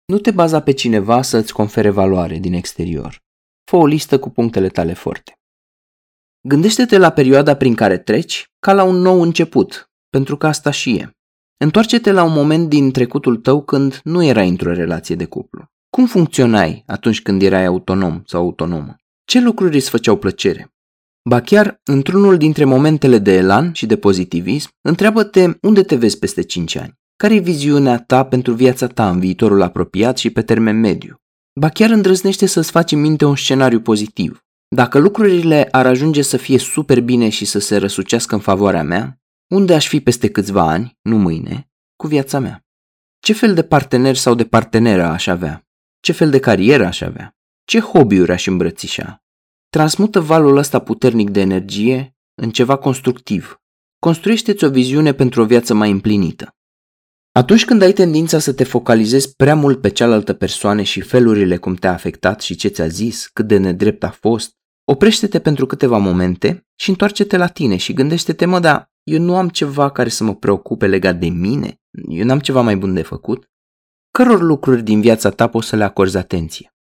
Nu 0.06 0.18
te 0.18 0.32
baza 0.32 0.62
pe 0.62 0.72
cineva 0.72 1.22
să 1.22 1.38
îți 1.38 1.54
confere 1.54 1.90
valoare 1.90 2.38
din 2.38 2.54
exterior. 2.54 3.22
Fă 3.64 3.76
o 3.76 3.86
listă 3.86 4.20
cu 4.20 4.30
punctele 4.30 4.70
tale 4.70 4.94
forte. 4.94 5.38
Gândește-te 6.48 6.98
la 6.98 7.10
perioada 7.10 7.56
prin 7.56 7.76
care 7.76 7.98
treci 7.98 8.52
ca 8.60 8.74
la 8.74 8.84
un 8.84 8.96
nou 8.96 9.22
început, 9.22 9.92
pentru 10.10 10.38
că 10.38 10.48
asta 10.48 10.72
și 10.72 10.96
e. 10.96 11.10
Întoarce-te 11.58 12.12
la 12.12 12.24
un 12.24 12.32
moment 12.34 12.70
din 12.70 12.92
trecutul 12.92 13.38
tău 13.38 13.64
când 13.64 14.00
nu 14.04 14.24
erai 14.24 14.50
într-o 14.50 14.74
relație 14.74 15.16
de 15.16 15.26
cuplu. 15.26 15.66
Cum 15.90 16.06
funcționai 16.06 16.84
atunci 16.86 17.22
când 17.22 17.42
erai 17.42 17.66
autonom 17.66 18.22
sau 18.26 18.42
autonomă? 18.42 18.96
Ce 19.26 19.42
lucruri 19.42 19.76
îți 19.76 19.90
făceau 19.90 20.18
plăcere? 20.18 20.74
Ba 21.30 21.42
chiar, 21.42 21.82
într-unul 21.84 22.38
dintre 22.38 22.64
momentele 22.64 23.18
de 23.18 23.34
elan 23.34 23.74
și 23.74 23.86
de 23.86 23.98
pozitivism, 23.98 24.70
întreabă-te 24.82 25.58
unde 25.62 25.84
te 25.84 25.96
vezi 25.96 26.20
peste 26.20 26.42
5 26.42 26.76
ani. 26.76 26.94
Care 27.16 27.36
e 27.36 27.40
viziunea 27.40 27.98
ta 27.98 28.26
pentru 28.26 28.54
viața 28.54 28.88
ta 28.88 29.10
în 29.10 29.20
viitorul 29.20 29.62
apropiat 29.62 30.18
și 30.18 30.30
pe 30.30 30.42
termen 30.42 30.80
mediu? 30.80 31.16
Ba 31.60 31.70
chiar 31.70 31.90
îndrăznește 31.90 32.46
să-ți 32.46 32.72
faci 32.72 32.92
în 32.92 33.02
minte 33.02 33.26
un 33.26 33.36
scenariu 33.36 33.82
pozitiv. 33.82 34.44
Dacă 34.74 35.00
lucrurile 35.00 35.68
ar 35.72 35.86
ajunge 35.86 36.22
să 36.22 36.38
fie 36.38 36.58
super 36.58 37.02
bine 37.02 37.30
și 37.30 37.46
să 37.46 37.60
se 37.60 37.78
răsucească 37.78 38.36
în 38.36 38.42
favoarea 38.42 38.84
mea, 38.84 39.22
unde 39.48 39.74
aș 39.74 39.88
fi 39.88 40.02
peste 40.02 40.30
câțiva 40.30 40.70
ani, 40.70 40.98
nu 41.02 41.18
mâine, 41.18 41.70
cu 41.96 42.08
viața 42.08 42.40
mea? 42.40 42.66
Ce 43.20 43.34
fel 43.34 43.54
de 43.54 43.64
partener 43.64 44.16
sau 44.16 44.36
de 44.36 44.46
parteneră 44.46 45.04
aș 45.04 45.28
avea? 45.28 45.68
Ce 46.00 46.12
fel 46.12 46.30
de 46.30 46.40
carieră 46.40 46.86
aș 46.86 47.02
avea? 47.02 47.36
Ce 47.64 47.80
hobby-uri 47.80 48.32
aș 48.32 48.48
îmbrățișa? 48.48 49.24
Transmută 49.70 50.20
valul 50.20 50.58
ăsta 50.58 50.80
puternic 50.80 51.30
de 51.30 51.40
energie 51.40 52.16
în 52.42 52.52
ceva 52.52 52.76
constructiv. 52.76 53.62
Construiește-ți 54.00 54.64
o 54.64 54.70
viziune 54.70 55.14
pentru 55.14 55.42
o 55.42 55.46
viață 55.46 55.74
mai 55.74 55.92
împlinită. 55.92 56.56
Atunci 57.32 57.66
când 57.66 57.82
ai 57.82 57.94
tendința 57.94 58.40
să 58.40 58.54
te 58.54 58.64
focalizezi 58.64 59.36
prea 59.36 59.56
mult 59.56 59.82
pe 59.82 59.90
cealaltă 59.90 60.34
persoană 60.34 60.82
și 60.82 61.02
felurile 61.02 61.58
cum 61.58 61.76
te-a 61.76 61.94
afectat 61.94 62.42
și 62.42 62.56
ce 62.56 62.68
ți-a 62.68 62.88
zis, 62.88 63.28
cât 63.28 63.48
de 63.48 63.58
nedrept 63.58 64.04
a 64.04 64.10
fost, 64.10 64.62
oprește-te 64.86 65.40
pentru 65.40 65.66
câteva 65.66 65.98
momente 65.98 66.68
și 66.76 66.90
întoarce-te 66.90 67.38
la 67.38 67.48
tine 67.48 67.76
și 67.76 67.94
gândește-te, 67.94 68.46
mă, 68.46 68.60
dar 68.60 68.92
eu 69.04 69.20
nu 69.20 69.36
am 69.36 69.50
ceva 69.50 69.92
care 69.92 70.10
să 70.10 70.24
mă 70.24 70.36
preocupe 70.36 70.88
legat 70.88 71.20
de 71.20 71.28
mine? 71.28 71.82
Eu 72.08 72.26
n-am 72.26 72.40
ceva 72.40 72.62
mai 72.62 72.76
bun 72.76 72.94
de 72.94 73.02
făcut? 73.02 73.52
Căror 74.12 74.42
lucruri 74.42 74.84
din 74.84 75.02
viața 75.02 75.30
ta 75.30 75.48
poți 75.48 75.68
să 75.68 75.76
le 75.76 75.84
acorzi 75.84 76.18
atenție? 76.18 76.74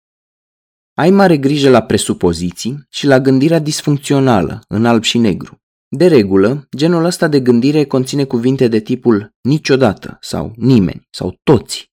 Ai 0.95 1.11
mare 1.11 1.37
grijă 1.37 1.71
la 1.71 1.83
presupoziții 1.83 2.87
și 2.91 3.07
la 3.07 3.21
gândirea 3.21 3.59
disfuncțională, 3.59 4.65
în 4.69 4.87
alb 4.87 5.03
și 5.03 5.19
negru. 5.19 5.61
De 5.89 6.07
regulă, 6.07 6.67
genul 6.77 7.05
ăsta 7.05 7.29
de 7.29 7.41
gândire 7.41 7.85
conține 7.85 8.25
cuvinte 8.25 8.69
de 8.69 8.81
tipul 8.81 9.35
niciodată 9.43 10.17
sau 10.21 10.53
nimeni 10.57 11.07
sau 11.11 11.41
toți. 11.43 11.91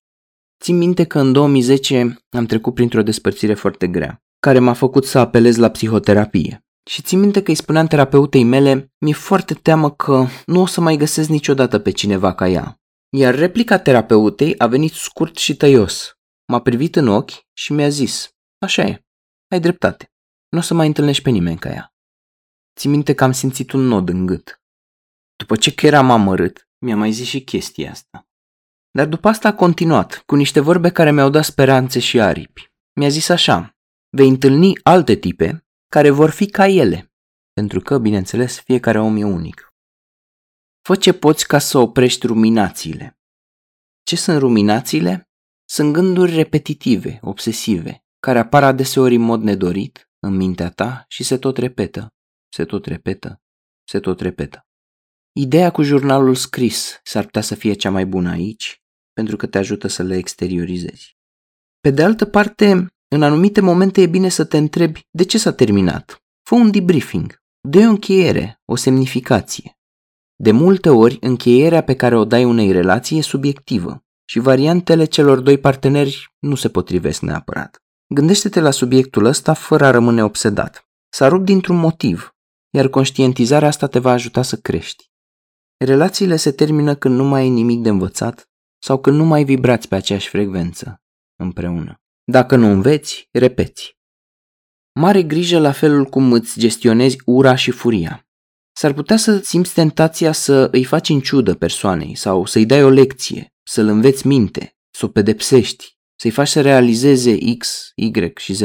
Țin 0.64 0.78
minte 0.78 1.04
că 1.04 1.20
în 1.20 1.32
2010 1.32 2.18
am 2.30 2.46
trecut 2.46 2.74
printr-o 2.74 3.02
despărțire 3.02 3.54
foarte 3.54 3.88
grea, 3.88 4.24
care 4.40 4.60
m-a 4.60 4.74
făcut 4.74 5.06
să 5.06 5.20
apelez 5.20 5.56
la 5.56 5.70
psihoterapie. 5.70 6.64
Și 6.90 7.02
țin 7.02 7.20
minte 7.20 7.44
că 7.44 7.50
îi 7.50 7.58
spuneam 7.58 7.88
terapeutei 7.88 8.44
mele, 8.44 8.94
mi-e 9.00 9.14
foarte 9.14 9.54
teamă 9.54 9.92
că 9.92 10.26
nu 10.46 10.62
o 10.62 10.66
să 10.66 10.82
mai 10.82 10.96
găsesc 10.96 11.30
niciodată 11.30 11.80
pe 11.80 11.92
cineva 11.92 12.34
ca 12.34 12.48
ea. 12.48 12.80
Iar 13.18 13.36
replica 13.36 13.80
terapeutei 13.80 14.60
a 14.60 14.68
venit 14.68 14.94
scurt 14.94 15.38
și 15.38 15.56
tăios. 15.56 16.14
M-a 16.46 16.62
privit 16.62 16.96
în 16.96 17.08
ochi 17.08 17.32
și 17.54 17.74
mi-a 17.74 17.90
zis, 17.90 18.30
așa 18.58 18.82
e, 18.82 19.06
ai 19.48 19.60
dreptate, 19.60 20.12
nu 20.50 20.58
o 20.58 20.62
să 20.62 20.74
mai 20.74 20.88
întâlnești 20.88 21.24
pe 21.24 21.30
nimeni 21.30 21.58
ca 21.58 21.70
ea. 21.70 21.94
Țin 22.80 22.92
minte 22.92 23.14
că 23.14 23.24
am 23.24 23.32
simțit 23.32 23.72
un 23.72 23.82
nod 23.82 24.10
în 24.10 24.26
gât. 24.26 24.62
După 25.36 25.56
ce 25.56 25.74
că 25.74 25.86
eram 25.86 26.12
amărât, 26.12 26.70
mi-a 26.86 26.96
mai 26.96 27.12
zis 27.12 27.28
și 27.28 27.44
chestia 27.44 27.92
asta. 27.92 28.28
Dar 28.92 29.08
după 29.08 29.28
asta 29.28 29.48
a 29.48 29.54
continuat, 29.54 30.24
cu 30.26 30.36
niște 30.36 30.60
vorbe 30.60 30.90
care 30.90 31.12
mi-au 31.12 31.30
dat 31.30 31.44
speranțe 31.44 32.00
și 32.00 32.22
aripi. 32.22 32.72
Mi-a 33.00 33.10
zis 33.10 33.30
așa, 33.30 33.78
vei 34.10 34.28
întâlni 34.28 34.80
alte 34.84 35.16
tipe 35.16 35.66
care 35.92 36.10
vor 36.10 36.30
fi 36.30 36.46
ca 36.46 36.68
ele, 36.68 37.12
pentru 37.54 37.80
că, 37.80 37.98
bineînțeles, 37.98 38.60
fiecare 38.60 39.00
om 39.00 39.18
e 39.18 39.24
unic. 39.24 39.74
Fă 40.82 40.96
ce 40.96 41.14
poți 41.14 41.48
ca 41.48 41.60
să 41.60 41.78
oprești 41.78 42.28
ruminațiile. 42.28 43.18
Ce 44.04 44.16
sunt 44.16 44.38
ruminațiile? 44.38 45.30
Sunt 45.66 45.94
gânduri 45.94 46.36
repetitive, 46.36 47.20
obsesive, 47.22 48.04
care 48.20 48.40
apar 48.40 48.64
adeseori 48.64 49.16
în 49.16 49.22
mod 49.22 49.42
nedorit 49.42 50.10
în 50.20 50.36
mintea 50.36 50.70
ta 50.70 51.06
și 51.08 51.24
se 51.24 51.38
tot 51.38 51.58
repetă, 51.58 52.14
se 52.54 52.66
tot 52.66 52.86
repetă, 52.86 53.42
se 53.84 54.00
tot 54.00 54.22
repetă. 54.22 54.68
Ideea 55.32 55.72
cu 55.72 55.82
jurnalul 55.82 56.36
scris 56.36 57.00
s-ar 57.04 57.24
putea 57.24 57.42
să 57.42 57.56
fie 57.56 57.74
cea 57.74 57.90
mai 57.90 58.06
bună 58.06 58.30
aici, 58.30 58.82
pentru 59.14 59.36
că 59.36 59.48
te 59.48 59.58
ajută 59.58 59.88
să 59.88 60.04
le 60.04 60.18
exteriorizezi. 60.18 61.18
Pe 61.80 61.90
de 61.90 62.04
altă 62.04 62.26
parte, 62.26 62.88
în 63.12 63.24
anumite 63.24 63.62
momente 63.62 64.02
e 64.02 64.08
bine 64.08 64.30
să 64.30 64.44
te 64.44 64.58
întrebi 64.58 65.08
de 65.10 65.24
ce 65.24 65.38
s-a 65.38 65.54
terminat. 65.54 66.24
Fă 66.44 66.56
un 66.56 66.72
debriefing, 66.72 67.42
dă 67.62 67.80
o 67.80 67.90
încheiere, 67.90 68.62
o 68.66 68.76
semnificație. 68.76 69.78
De 70.36 70.52
multe 70.52 70.90
ori, 70.90 71.18
încheierea 71.22 71.84
pe 71.84 71.96
care 71.96 72.18
o 72.18 72.26
dai 72.26 72.44
unei 72.44 72.72
relații 72.72 73.18
e 73.18 73.22
subiectivă 73.22 74.04
și 74.26 74.40
variantele 74.40 75.06
celor 75.06 75.40
doi 75.40 75.58
parteneri 75.58 76.34
nu 76.40 76.56
se 76.56 76.70
potrivesc 76.70 77.22
neapărat. 77.22 77.78
Gândește-te 78.14 78.60
la 78.60 78.72
subiectul 78.72 79.26
ăsta 79.26 79.54
fără 79.54 79.86
a 79.86 79.92
rămâne 79.92 80.24
obsedat. 80.24 80.88
S-a 81.10 81.28
rupt 81.28 81.46
dintr-un 81.46 81.78
motiv, 81.78 82.36
iar 82.70 82.88
conștientizarea 82.88 83.68
asta 83.68 83.88
te 83.88 84.00
va 84.00 84.12
ajuta 84.12 84.42
să 84.42 84.58
crești. 84.58 85.10
Relațiile 85.78 86.36
se 86.36 86.52
termină 86.52 86.96
când 86.96 87.16
nu 87.16 87.24
mai 87.24 87.42
ai 87.42 87.50
nimic 87.50 87.82
de 87.82 87.90
învățat 87.90 88.50
sau 88.84 89.00
când 89.00 89.18
nu 89.18 89.26
mai 89.26 89.44
vibrați 89.44 89.88
pe 89.88 89.96
aceeași 89.96 90.30
frecvență 90.30 91.02
împreună. 91.36 92.02
Dacă 92.30 92.56
nu 92.56 92.68
înveți, 92.68 93.28
repeți. 93.32 93.98
Mare 95.00 95.24
grijă 95.24 95.60
la 95.60 95.72
felul 95.72 96.06
cum 96.06 96.32
îți 96.32 96.60
gestionezi 96.60 97.18
ura 97.26 97.56
și 97.56 97.72
furia. 97.72 98.28
S-ar 98.72 98.94
putea 98.94 99.18
să 99.18 99.40
simți 99.40 99.74
tentația 99.74 100.32
să 100.32 100.68
îi 100.72 100.84
faci 100.84 101.10
în 101.10 101.20
ciudă 101.20 101.56
persoanei 101.56 102.16
sau 102.16 102.46
să-i 102.46 102.66
dai 102.66 102.84
o 102.84 102.90
lecție, 102.90 103.54
să-l 103.64 103.88
înveți 103.88 104.28
minte, 104.28 104.78
să 104.90 105.06
o 105.06 105.08
pedepsești, 105.08 105.98
să-i 106.16 106.32
faci 106.32 106.48
să 106.48 106.62
realizeze 106.62 107.38
X, 107.58 107.92
Y 107.96 108.12
și 108.36 108.54
Z. 108.54 108.62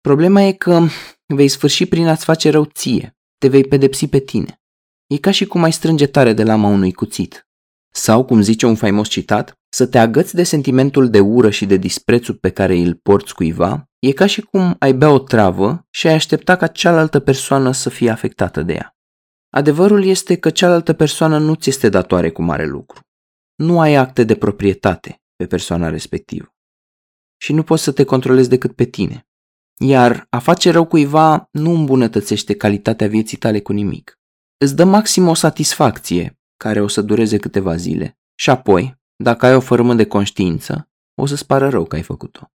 Problema 0.00 0.42
e 0.42 0.52
că 0.52 0.86
vei 1.26 1.48
sfârși 1.48 1.86
prin 1.86 2.06
a-ți 2.06 2.24
face 2.24 2.50
rău 2.50 2.64
ție, 2.64 3.16
te 3.38 3.48
vei 3.48 3.64
pedepsi 3.64 4.06
pe 4.06 4.18
tine. 4.18 4.62
E 5.06 5.18
ca 5.18 5.30
și 5.30 5.46
cum 5.46 5.62
ai 5.62 5.72
strânge 5.72 6.06
tare 6.06 6.32
de 6.32 6.42
lama 6.42 6.68
unui 6.68 6.92
cuțit. 6.92 7.48
Sau, 7.90 8.24
cum 8.24 8.40
zice 8.40 8.66
un 8.66 8.74
faimos 8.74 9.08
citat, 9.08 9.58
să 9.74 9.86
te 9.86 9.98
agăți 9.98 10.34
de 10.34 10.42
sentimentul 10.42 11.10
de 11.10 11.20
ură 11.20 11.50
și 11.50 11.66
de 11.66 11.76
disprețul 11.76 12.34
pe 12.34 12.50
care 12.50 12.76
îl 12.76 12.94
porți 12.94 13.34
cuiva, 13.34 13.90
e 13.98 14.12
ca 14.12 14.26
și 14.26 14.40
cum 14.40 14.76
ai 14.78 14.92
bea 14.92 15.10
o 15.10 15.18
travă 15.18 15.86
și 15.90 16.06
ai 16.06 16.14
aștepta 16.14 16.56
ca 16.56 16.66
cealaltă 16.66 17.20
persoană 17.20 17.72
să 17.72 17.90
fie 17.90 18.10
afectată 18.10 18.62
de 18.62 18.72
ea. 18.72 18.96
Adevărul 19.50 20.04
este 20.04 20.36
că 20.36 20.50
cealaltă 20.50 20.92
persoană 20.92 21.38
nu 21.38 21.54
ți 21.54 21.68
este 21.68 21.88
datoare 21.88 22.30
cu 22.30 22.42
mare 22.42 22.66
lucru. 22.66 23.00
Nu 23.54 23.80
ai 23.80 23.94
acte 23.94 24.24
de 24.24 24.34
proprietate 24.34 25.22
pe 25.36 25.46
persoana 25.46 25.88
respectivă. 25.88 26.54
Și 27.36 27.52
nu 27.52 27.62
poți 27.62 27.82
să 27.82 27.92
te 27.92 28.04
controlezi 28.04 28.48
decât 28.48 28.72
pe 28.72 28.84
tine. 28.84 29.26
Iar 29.78 30.26
a 30.30 30.38
face 30.38 30.70
rău 30.70 30.86
cuiva 30.86 31.48
nu 31.50 31.70
îmbunătățește 31.70 32.54
calitatea 32.54 33.08
vieții 33.08 33.36
tale 33.36 33.60
cu 33.60 33.72
nimic. 33.72 34.18
Îți 34.56 34.76
dă 34.76 34.84
maxim 34.84 35.28
o 35.28 35.34
satisfacție 35.34 36.38
care 36.56 36.80
o 36.80 36.88
să 36.88 37.02
dureze 37.02 37.36
câteva 37.36 37.76
zile 37.76 38.18
și 38.34 38.50
apoi, 38.50 39.02
dacă 39.16 39.46
ai 39.46 39.54
o 39.54 39.60
formă 39.60 39.94
de 39.94 40.06
conștiință, 40.06 40.90
o 41.14 41.26
să-ți 41.26 41.46
pară 41.46 41.68
rău 41.68 41.84
că 41.84 41.96
ai 41.96 42.02
făcut-o. 42.02 42.52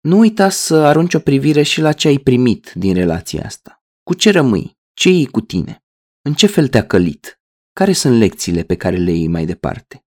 Nu 0.00 0.18
uita 0.18 0.48
să 0.48 0.74
arunci 0.74 1.14
o 1.14 1.18
privire 1.18 1.62
și 1.62 1.80
la 1.80 1.92
ce 1.92 2.08
ai 2.08 2.18
primit 2.18 2.72
din 2.74 2.94
relația 2.94 3.44
asta. 3.44 3.82
Cu 4.02 4.14
ce 4.14 4.30
rămâi? 4.30 4.78
Ce 4.92 5.10
iei 5.10 5.26
cu 5.26 5.40
tine? 5.40 5.84
În 6.22 6.34
ce 6.34 6.46
fel 6.46 6.68
te-a 6.68 6.86
călit? 6.86 7.40
Care 7.72 7.92
sunt 7.92 8.18
lecțiile 8.18 8.62
pe 8.62 8.76
care 8.76 8.96
le 8.96 9.12
iei 9.12 9.28
mai 9.28 9.46
departe? 9.46 10.04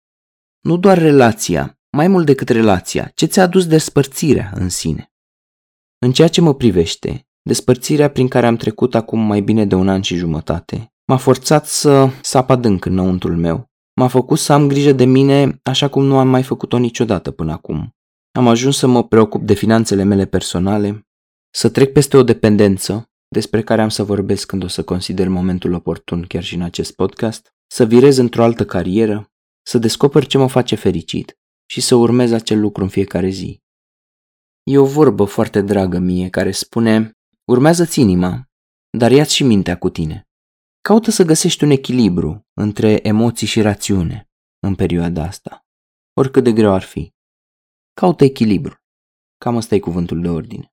Nu 0.60 0.76
doar 0.76 0.98
relația, 0.98 1.80
mai 1.90 2.08
mult 2.08 2.26
decât 2.26 2.48
relația, 2.48 3.10
ce 3.14 3.26
ți-a 3.26 3.42
adus 3.42 3.66
despărțirea 3.66 4.52
în 4.54 4.68
sine. 4.68 5.12
În 5.98 6.12
ceea 6.12 6.28
ce 6.28 6.40
mă 6.40 6.54
privește, 6.54 7.28
despărțirea 7.42 8.10
prin 8.10 8.28
care 8.28 8.46
am 8.46 8.56
trecut 8.56 8.94
acum 8.94 9.20
mai 9.20 9.40
bine 9.40 9.66
de 9.66 9.74
un 9.74 9.88
an 9.88 10.00
și 10.00 10.16
jumătate 10.16 10.92
m-a 11.10 11.16
forțat 11.16 11.66
să 11.66 12.08
sap 12.22 12.50
adânc 12.50 12.84
înăuntrul 12.84 13.36
meu. 13.36 13.69
M-a 14.00 14.08
făcut 14.08 14.38
să 14.38 14.52
am 14.52 14.68
grijă 14.68 14.92
de 14.92 15.04
mine 15.04 15.60
așa 15.62 15.88
cum 15.88 16.04
nu 16.04 16.18
am 16.18 16.28
mai 16.28 16.42
făcut-o 16.42 16.78
niciodată 16.78 17.30
până 17.30 17.52
acum. 17.52 17.96
Am 18.32 18.48
ajuns 18.48 18.76
să 18.76 18.86
mă 18.86 19.04
preocup 19.04 19.42
de 19.42 19.54
finanțele 19.54 20.02
mele 20.02 20.26
personale, 20.26 21.06
să 21.50 21.70
trec 21.70 21.92
peste 21.92 22.16
o 22.16 22.22
dependență, 22.22 23.10
despre 23.28 23.62
care 23.62 23.82
am 23.82 23.88
să 23.88 24.02
vorbesc 24.02 24.46
când 24.46 24.64
o 24.64 24.66
să 24.66 24.82
consider 24.82 25.28
momentul 25.28 25.72
oportun 25.72 26.22
chiar 26.22 26.42
și 26.42 26.54
în 26.54 26.60
acest 26.62 26.94
podcast, 26.94 27.54
să 27.66 27.84
virez 27.84 28.16
într-o 28.16 28.42
altă 28.42 28.64
carieră, 28.64 29.32
să 29.62 29.78
descoper 29.78 30.26
ce 30.26 30.38
mă 30.38 30.48
face 30.48 30.74
fericit 30.74 31.38
și 31.66 31.80
să 31.80 31.94
urmez 31.94 32.32
acel 32.32 32.60
lucru 32.60 32.82
în 32.82 32.88
fiecare 32.88 33.28
zi. 33.28 33.62
E 34.62 34.78
o 34.78 34.84
vorbă 34.84 35.24
foarte 35.24 35.60
dragă 35.60 35.98
mie 35.98 36.28
care 36.28 36.50
spune, 36.50 37.18
urmează-ți 37.44 38.00
inima, 38.00 38.48
dar 38.98 39.10
ia 39.10 39.24
și 39.24 39.44
mintea 39.44 39.78
cu 39.78 39.90
tine. 39.90 40.29
Caută 40.82 41.10
să 41.10 41.24
găsești 41.24 41.64
un 41.64 41.70
echilibru 41.70 42.46
între 42.52 43.06
emoții 43.06 43.46
și 43.46 43.60
rațiune 43.60 44.30
în 44.66 44.74
perioada 44.74 45.22
asta, 45.22 45.66
oricât 46.12 46.44
de 46.44 46.52
greu 46.52 46.72
ar 46.72 46.82
fi. 46.82 47.14
Caută 47.92 48.24
echilibru. 48.24 48.74
Cam 49.38 49.56
ăsta 49.56 49.74
e 49.74 49.78
cuvântul 49.78 50.20
de 50.20 50.28
ordine. 50.28 50.72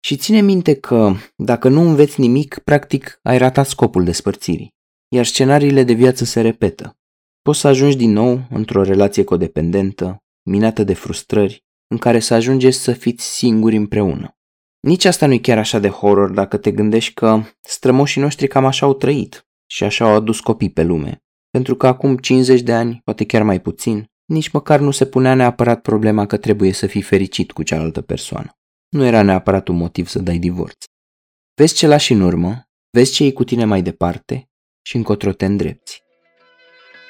Și 0.00 0.16
ține 0.16 0.40
minte 0.40 0.74
că, 0.74 1.12
dacă 1.36 1.68
nu 1.68 1.80
înveți 1.80 2.20
nimic, 2.20 2.58
practic 2.58 3.18
ai 3.22 3.38
ratat 3.38 3.66
scopul 3.66 4.04
despărțirii, 4.04 4.74
iar 5.08 5.24
scenariile 5.24 5.82
de 5.82 5.92
viață 5.92 6.24
se 6.24 6.40
repetă. 6.40 6.98
Poți 7.42 7.60
să 7.60 7.68
ajungi 7.68 7.96
din 7.96 8.10
nou 8.10 8.46
într-o 8.50 8.82
relație 8.82 9.24
codependentă, 9.24 10.24
minată 10.42 10.84
de 10.84 10.94
frustrări, 10.94 11.64
în 11.86 11.98
care 11.98 12.18
să 12.18 12.34
ajungeți 12.34 12.78
să 12.78 12.92
fiți 12.92 13.36
singuri 13.36 13.76
împreună. 13.76 14.35
Nici 14.80 15.04
asta 15.04 15.26
nu 15.26 15.32
e 15.32 15.38
chiar 15.38 15.58
așa 15.58 15.78
de 15.78 15.88
horror 15.88 16.30
dacă 16.30 16.56
te 16.56 16.70
gândești 16.70 17.14
că 17.14 17.42
strămoșii 17.60 18.20
noștri 18.20 18.48
cam 18.48 18.64
așa 18.64 18.86
au 18.86 18.94
trăit 18.94 19.48
și 19.66 19.84
așa 19.84 20.04
au 20.04 20.14
adus 20.14 20.40
copii 20.40 20.70
pe 20.70 20.82
lume. 20.82 21.22
Pentru 21.50 21.76
că 21.76 21.86
acum 21.86 22.16
50 22.16 22.60
de 22.60 22.72
ani, 22.72 23.00
poate 23.04 23.24
chiar 23.24 23.42
mai 23.42 23.60
puțin, 23.60 24.10
nici 24.24 24.50
măcar 24.50 24.80
nu 24.80 24.90
se 24.90 25.06
punea 25.06 25.34
neapărat 25.34 25.80
problema 25.80 26.26
că 26.26 26.36
trebuie 26.36 26.72
să 26.72 26.86
fii 26.86 27.02
fericit 27.02 27.52
cu 27.52 27.62
cealaltă 27.62 28.00
persoană. 28.00 28.50
Nu 28.88 29.04
era 29.04 29.22
neapărat 29.22 29.68
un 29.68 29.76
motiv 29.76 30.06
să 30.06 30.18
dai 30.18 30.38
divorț. 30.38 30.84
Vezi 31.54 31.74
ce 31.74 31.86
lași 31.86 32.12
în 32.12 32.20
urmă, 32.20 32.68
vezi 32.90 33.12
ce 33.12 33.24
e 33.24 33.30
cu 33.30 33.44
tine 33.44 33.64
mai 33.64 33.82
departe 33.82 34.50
și 34.82 34.96
încotro 34.96 35.32
te 35.32 35.44
îndrepți. 35.44 36.02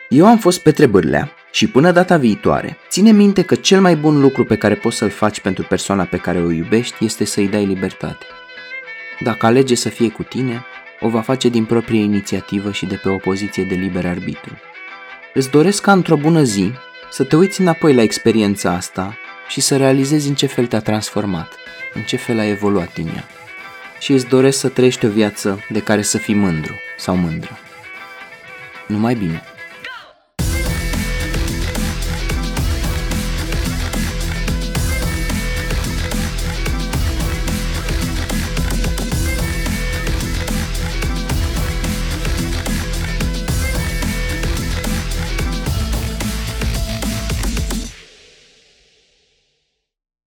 Eu 0.09 0.27
am 0.27 0.39
fost 0.39 0.63
Petre 0.63 0.87
Bârlea 0.87 1.33
și 1.57 1.67
până 1.67 1.91
data 1.91 2.17
viitoare, 2.17 2.79
ține 2.89 3.11
minte 3.11 3.43
că 3.43 3.55
cel 3.55 3.81
mai 3.81 3.97
bun 3.97 4.21
lucru 4.21 4.45
pe 4.45 4.57
care 4.57 4.75
poți 4.75 4.97
să-l 4.97 5.11
faci 5.11 5.41
pentru 5.41 5.65
persoana 5.65 6.05
pe 6.05 6.17
care 6.17 6.39
o 6.39 6.51
iubești 6.51 7.05
este 7.05 7.25
să-i 7.25 7.49
dai 7.49 7.67
libertate. 7.67 8.27
Dacă 9.21 9.47
alege 9.47 9.75
să 9.75 9.89
fie 9.89 10.09
cu 10.09 10.23
tine, 10.23 10.65
o 11.01 11.09
va 11.09 11.21
face 11.21 11.49
din 11.49 11.65
proprie 11.65 12.01
inițiativă 12.01 12.73
și 12.73 12.87
de 12.87 12.95
pe 13.03 13.09
o 13.09 13.17
poziție 13.17 13.65
de 13.65 13.75
liber 13.75 14.07
arbitru. 14.07 14.53
Îți 15.35 15.51
doresc 15.51 15.83
ca 15.83 15.93
într-o 15.93 16.17
bună 16.17 16.43
zi 16.43 16.73
să 17.11 17.25
te 17.25 17.37
uiți 17.37 17.61
înapoi 17.61 17.95
la 17.95 18.03
experiența 18.03 18.73
asta 18.73 19.17
și 19.49 19.61
să 19.61 19.77
realizezi 19.77 20.29
în 20.29 20.35
ce 20.35 20.47
fel 20.47 20.67
te-a 20.67 20.81
transformat, 20.81 21.53
în 21.95 22.03
ce 22.03 22.17
fel 22.17 22.39
a 22.39 22.47
evoluat 22.47 22.95
din 22.95 23.07
ea. 23.07 23.25
Și 23.99 24.13
îți 24.13 24.27
doresc 24.27 24.59
să 24.59 24.69
trăiești 24.69 25.07
o 25.07 25.09
viață 25.09 25.59
de 25.69 25.81
care 25.81 26.03
să 26.03 26.19
fii 26.19 26.35
mândru 26.35 26.75
sau 26.97 27.17
mândră. 27.17 27.59
Numai 28.87 29.15
bine! 29.15 29.43